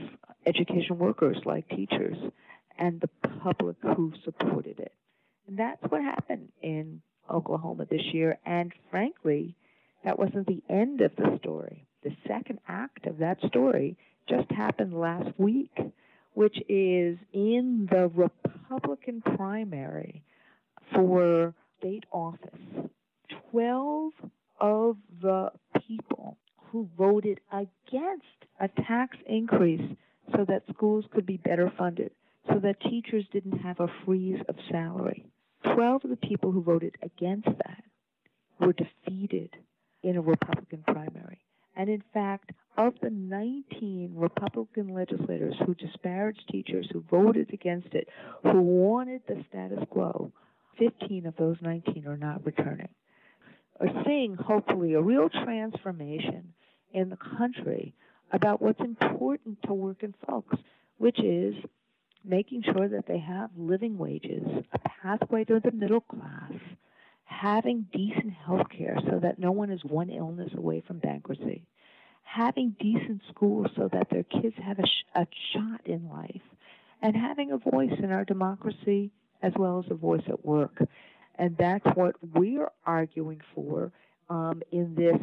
[0.46, 2.18] education workers like teachers
[2.78, 3.10] and the
[3.42, 4.94] public who supported it.
[5.48, 8.38] And that's what happened in Oklahoma this year.
[8.46, 9.56] And frankly,
[10.04, 11.86] that wasn't the end of the story.
[12.04, 13.98] The second act of that story
[14.28, 15.76] just happened last week,
[16.34, 20.24] which is in the Republican primary
[20.94, 22.90] for state office.
[23.52, 24.14] 12
[24.62, 25.52] of the
[25.88, 26.38] people
[26.72, 28.26] who voted against
[28.60, 29.96] a tax increase
[30.36, 32.12] so that schools could be better funded,
[32.48, 35.26] so that teachers didn't have a freeze of salary.
[35.74, 37.84] 12 of the people who voted against that
[38.60, 39.50] were defeated
[40.04, 41.40] in a Republican primary.
[41.76, 48.08] And in fact, of the 19 Republican legislators who disparaged teachers, who voted against it,
[48.44, 50.32] who wanted the status quo,
[50.78, 52.90] 15 of those 19 are not returning.
[53.80, 56.54] Are seeing, hopefully, a real transformation
[56.94, 57.94] in the country
[58.32, 60.58] about what's important to working folks,
[60.98, 61.56] which is
[62.24, 64.44] making sure that they have living wages,
[64.74, 66.54] a pathway to the middle class,
[67.30, 71.64] having decent health care so that no one is one illness away from bankruptcy,
[72.24, 76.42] having decent schools so that their kids have a, sh- a shot in life,
[77.02, 79.12] and having a voice in our democracy
[79.42, 80.84] as well as a voice at work.
[81.36, 83.92] And that's what we're arguing for
[84.30, 85.18] um, in this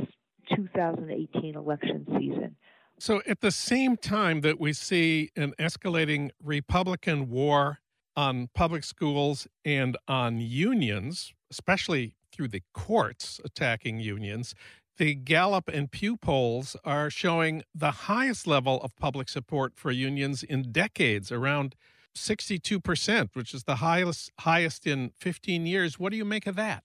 [0.57, 2.57] 2018 election season.
[2.99, 7.81] So, at the same time that we see an escalating Republican war
[8.17, 14.55] on public schools and on unions, especially through the courts attacking unions,
[14.99, 20.42] the Gallup and Pew polls are showing the highest level of public support for unions
[20.42, 21.74] in decades, around
[22.14, 25.99] 62%, which is the highest highest in 15 years.
[25.99, 26.82] What do you make of that?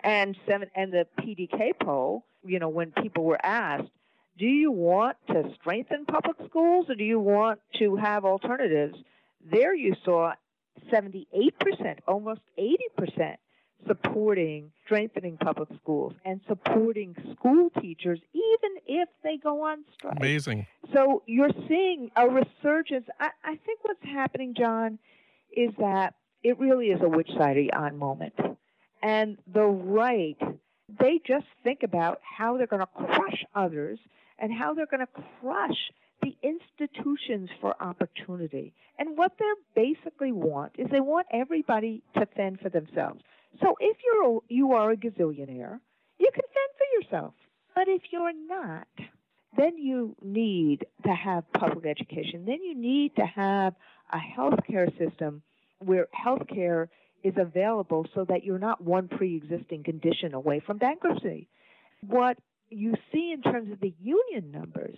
[0.00, 3.90] And seven and the PDK poll, you know, when people were asked,
[4.38, 8.96] do you want to strengthen public schools or do you want to have alternatives?
[9.50, 10.34] There you saw
[10.92, 11.26] 78%,
[12.06, 13.36] almost 80%
[13.86, 20.16] supporting strengthening public schools and supporting school teachers even if they go on strike.
[20.18, 20.66] Amazing.
[20.92, 23.06] So you're seeing a resurgence.
[23.20, 24.98] I, I think what's happening, Jon,
[25.56, 28.34] is that it really is a which side are you on moment.
[29.02, 30.38] And the right,
[31.00, 33.98] they just think about how they're going to crush others
[34.38, 35.90] and how they're going to crush
[36.22, 38.74] the institutions for opportunity.
[38.98, 39.44] And what they
[39.74, 43.20] basically want is they want everybody to fend for themselves.
[43.62, 45.80] So if you're you are a gazillionaire,
[46.18, 47.34] you can fend for yourself.
[47.74, 48.88] But if you're not,
[49.56, 52.44] then you need to have public education.
[52.44, 53.74] Then you need to have
[54.12, 55.42] a healthcare system
[55.78, 56.88] where healthcare
[57.22, 61.48] is available so that you're not one pre-existing condition away from bankruptcy.
[62.06, 62.38] What
[62.70, 64.96] you see in terms of the union numbers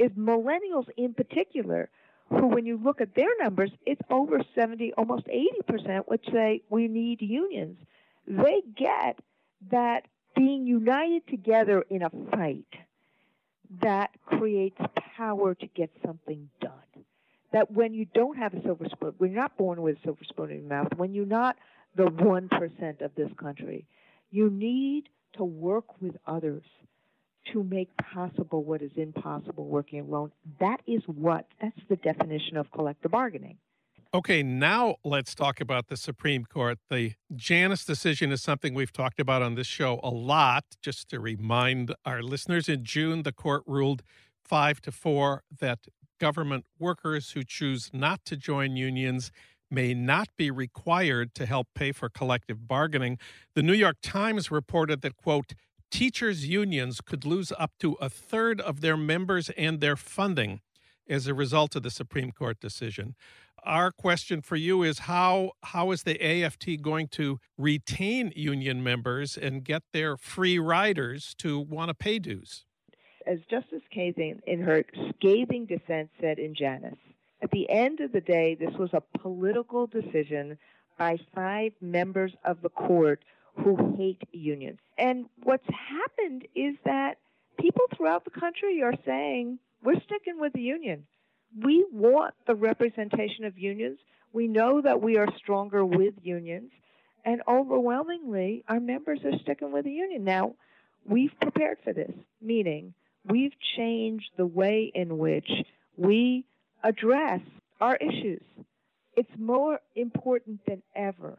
[0.00, 1.90] is millennials in particular
[2.30, 6.88] who when you look at their numbers it's over 70 almost 80% which say we
[6.88, 7.76] need unions.
[8.26, 9.18] They get
[9.70, 12.72] that being united together in a fight
[13.82, 14.80] that creates
[15.16, 16.72] power to get something done.
[17.52, 20.24] That when you don't have a silver spoon when you're not born with a silver
[20.24, 21.56] spoon in your mouth when you're not
[21.96, 23.86] the 1% of this country
[24.30, 26.62] you need to work with others
[27.52, 30.32] to make possible what is impossible working alone.
[30.58, 33.58] That is what, that's the definition of collective bargaining.
[34.12, 36.78] Okay, now let's talk about the Supreme Court.
[36.90, 40.64] The Janus decision is something we've talked about on this show a lot.
[40.82, 44.02] Just to remind our listeners, in June, the court ruled
[44.44, 45.86] five to four that
[46.18, 49.30] government workers who choose not to join unions
[49.70, 53.16] may not be required to help pay for collective bargaining.
[53.54, 55.54] The New York Times reported that, quote,
[55.90, 60.60] teachers' unions could lose up to a third of their members and their funding
[61.08, 63.14] as a result of the Supreme Court decision.
[63.64, 69.36] Our question for you is how how is the AFT going to retain union members
[69.36, 72.64] and get their free riders to want to pay dues?
[73.26, 76.96] As Justice Kagan in her scathing dissent said in Janus,
[77.42, 80.56] at the end of the day, this was a political decision
[80.98, 83.22] by five members of the court
[83.62, 84.78] who hate unions.
[84.98, 87.18] And what's happened is that
[87.58, 91.06] people throughout the country are saying, we're sticking with the union.
[91.58, 93.98] We want the representation of unions.
[94.32, 96.70] We know that we are stronger with unions.
[97.24, 100.24] And overwhelmingly, our members are sticking with the union.
[100.24, 100.54] Now,
[101.06, 102.94] we've prepared for this, meaning
[103.26, 105.50] we've changed the way in which
[105.96, 106.46] we
[106.82, 107.40] address
[107.80, 108.42] our issues.
[109.16, 111.36] It's more important than ever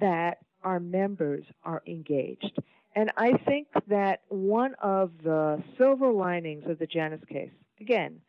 [0.00, 2.58] that our members are engaged.
[2.94, 7.50] And I think that one of the silver linings of the Janus case,
[7.80, 8.20] again,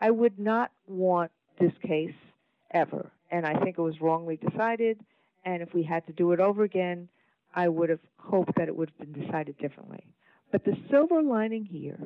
[0.00, 2.14] I would not want this case
[2.70, 3.10] ever.
[3.30, 5.00] And I think it was wrongly decided.
[5.44, 7.08] And if we had to do it over again,
[7.54, 10.06] I would have hoped that it would have been decided differently.
[10.52, 11.98] But the silver lining here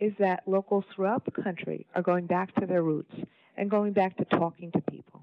[0.00, 3.14] is that locals throughout the country are going back to their roots
[3.56, 5.22] and going back to talking to people.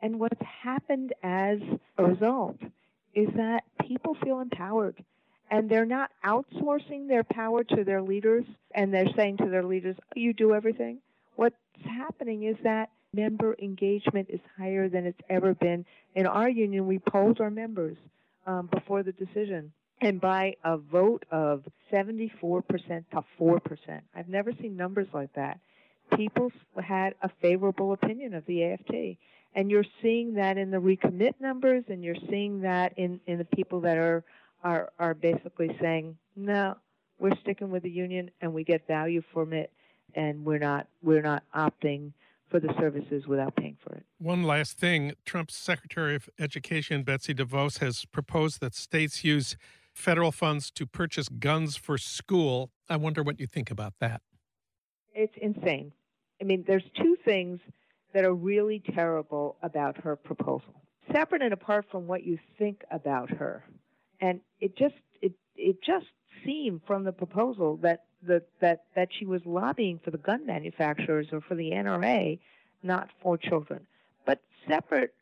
[0.00, 1.58] And what's happened as
[1.98, 2.58] a result
[3.14, 5.02] is that people feel empowered
[5.50, 8.44] and they're not outsourcing their power to their leaders
[8.74, 10.98] and they're saying to their leaders, you do everything.
[11.36, 15.84] What's happening is that member engagement is higher than it's ever been.
[16.14, 17.96] In our union, we polled our members
[18.46, 19.72] um, before the decision.
[20.00, 22.64] And by a vote of 74%
[23.12, 25.60] to 4%, I've never seen numbers like that.
[26.16, 26.50] People
[26.82, 29.18] had a favorable opinion of the AFT.
[29.54, 33.44] And you're seeing that in the recommit numbers, and you're seeing that in, in the
[33.44, 34.24] people that are,
[34.64, 36.76] are, are basically saying, no,
[37.18, 39.70] we're sticking with the union and we get value from it,
[40.14, 42.12] and we're not, we're not opting
[42.48, 44.04] for the services without paying for it.
[44.18, 49.56] One last thing Trump's Secretary of Education, Betsy DeVos, has proposed that states use
[49.92, 52.70] federal funds to purchase guns for school.
[52.88, 54.22] I wonder what you think about that.
[55.14, 55.92] It's insane.
[56.40, 57.60] I mean, there's two things
[58.12, 60.82] that are really terrible about her proposal.
[61.12, 63.64] Separate and apart from what you think about her.
[64.20, 66.06] And it just it it just
[66.44, 71.28] seemed from the proposal that the, that that she was lobbying for the gun manufacturers
[71.32, 72.38] or for the NRA,
[72.82, 73.86] not for children.
[74.24, 75.14] But separate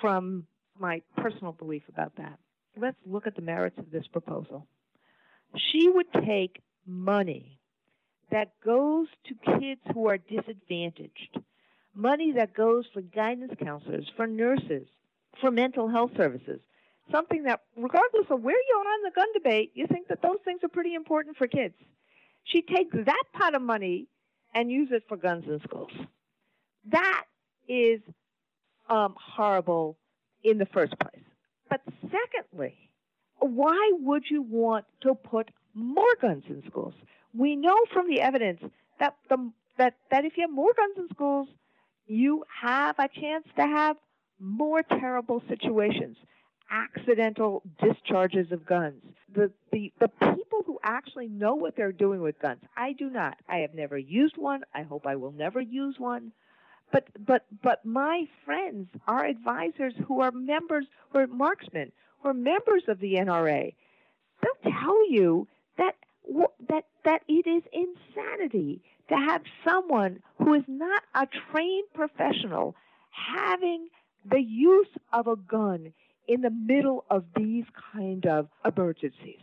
[0.00, 0.46] from
[0.78, 2.38] my personal belief about that,
[2.76, 4.66] let's look at the merits of this proposal.
[5.56, 7.60] She would take money
[8.32, 11.38] that goes to kids who are disadvantaged
[11.94, 14.86] money that goes for guidance counselors, for nurses,
[15.40, 16.60] for mental health services.
[17.10, 20.38] Something that, regardless of where you are in the gun debate, you think that those
[20.44, 21.74] things are pretty important for kids.
[22.44, 24.06] She takes that pot of money
[24.54, 25.90] and use it for guns in schools.
[26.90, 27.24] That
[27.68, 28.00] is
[28.88, 29.98] um, horrible
[30.42, 31.22] in the first place.
[31.68, 32.74] But secondly,
[33.38, 36.94] why would you want to put more guns in schools?
[37.36, 38.60] We know from the evidence
[39.00, 41.48] that the that that if you have more guns in schools,
[42.06, 43.96] you have a chance to have
[44.38, 46.16] more terrible situations,
[46.70, 49.02] accidental discharges of guns.
[49.34, 53.36] The, the, the people who actually know what they're doing with guns, I do not.
[53.48, 54.62] I have never used one.
[54.74, 56.32] I hope I will never use one.
[56.92, 61.90] But, but, but my friends, our advisors who are members, who are marksmen,
[62.20, 63.74] who are members of the NRA,
[64.42, 65.48] they'll tell you
[65.78, 65.96] that,
[66.68, 72.74] that, that it is insanity to have someone who is not a trained professional
[73.10, 73.88] having
[74.24, 75.92] the use of a gun
[76.26, 79.40] in the middle of these kind of emergencies.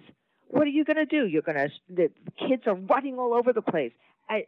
[0.47, 1.27] What are you going to do?
[1.27, 2.11] You're going to the
[2.47, 3.93] kids are running all over the place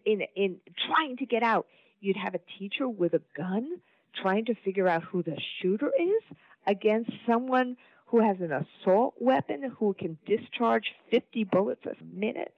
[0.06, 0.58] in in
[0.88, 1.68] trying to get out.
[2.02, 3.80] You'd have a teacher with a gun
[4.22, 6.38] trying to figure out who the shooter is
[6.68, 12.54] against someone who has an assault weapon who can discharge 50 bullets a minute.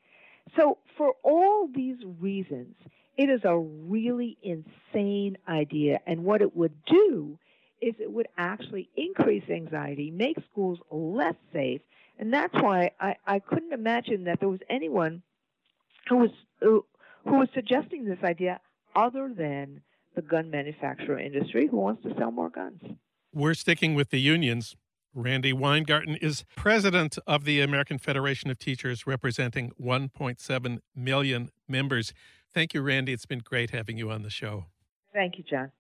[0.58, 2.76] So, for all these reasons,
[3.18, 6.00] it is a really insane idea.
[6.06, 7.38] And what it would do
[7.82, 11.82] is it would actually increase anxiety, make schools less safe.
[12.18, 15.22] And that's why I, I couldn't imagine that there was anyone
[16.08, 16.30] who was,
[16.62, 16.86] who,
[17.26, 18.60] who was suggesting this idea
[18.96, 19.82] other than
[20.16, 22.82] the gun manufacturer industry who wants to sell more guns.
[23.34, 24.76] We're sticking with the unions.
[25.16, 32.14] Randi Weingarten is president of the American Federation of Teachers, representing 1.7 million members.
[32.54, 33.14] Thank you, Randi.
[33.14, 34.66] It's been great having you on the show.
[35.14, 35.72] Thank you, Jon.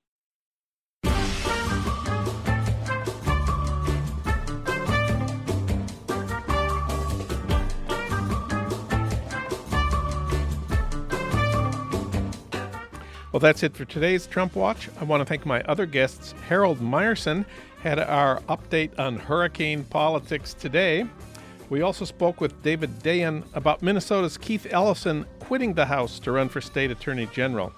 [13.35, 14.87] Well, that's it for today's Trump Watch.
[14.97, 16.33] I want to thank my other guests.
[16.47, 17.43] Harold Meyerson
[17.81, 21.05] had our update on hurricane politics today.
[21.69, 26.47] We also spoke with David Dayen about Minnesota's Keith Ellison quitting the House to run
[26.47, 27.73] for state attorney general.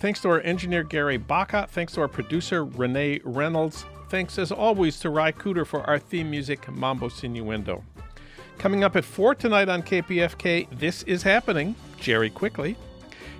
[0.00, 1.66] Thanks to our engineer Gary Baca.
[1.70, 3.86] Thanks to our producer Renee Reynolds.
[4.10, 7.82] Thanks as always to Ry Cooder for our theme music, Mambo Sinuendo.
[8.58, 12.76] Coming up at 4 tonight on KPFK, This Is Happening, Jerry Quickly.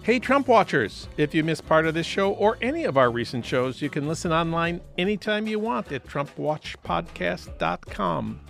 [0.05, 1.09] Hey, Trump Watchers!
[1.17, 4.07] If you missed part of this show or any of our recent shows, you can
[4.07, 8.41] listen online anytime you want at TrumpWatchPodcast.com.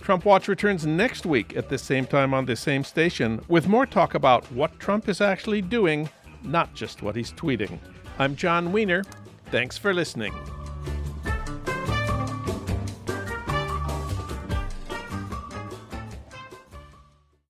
[0.00, 3.84] Trump Watch returns next week at the same time on the same station with more
[3.84, 6.08] talk about what Trump is actually doing,
[6.42, 7.78] not just what he's tweeting.
[8.18, 9.04] I'm Jon Wiener.
[9.50, 10.32] Thanks for listening.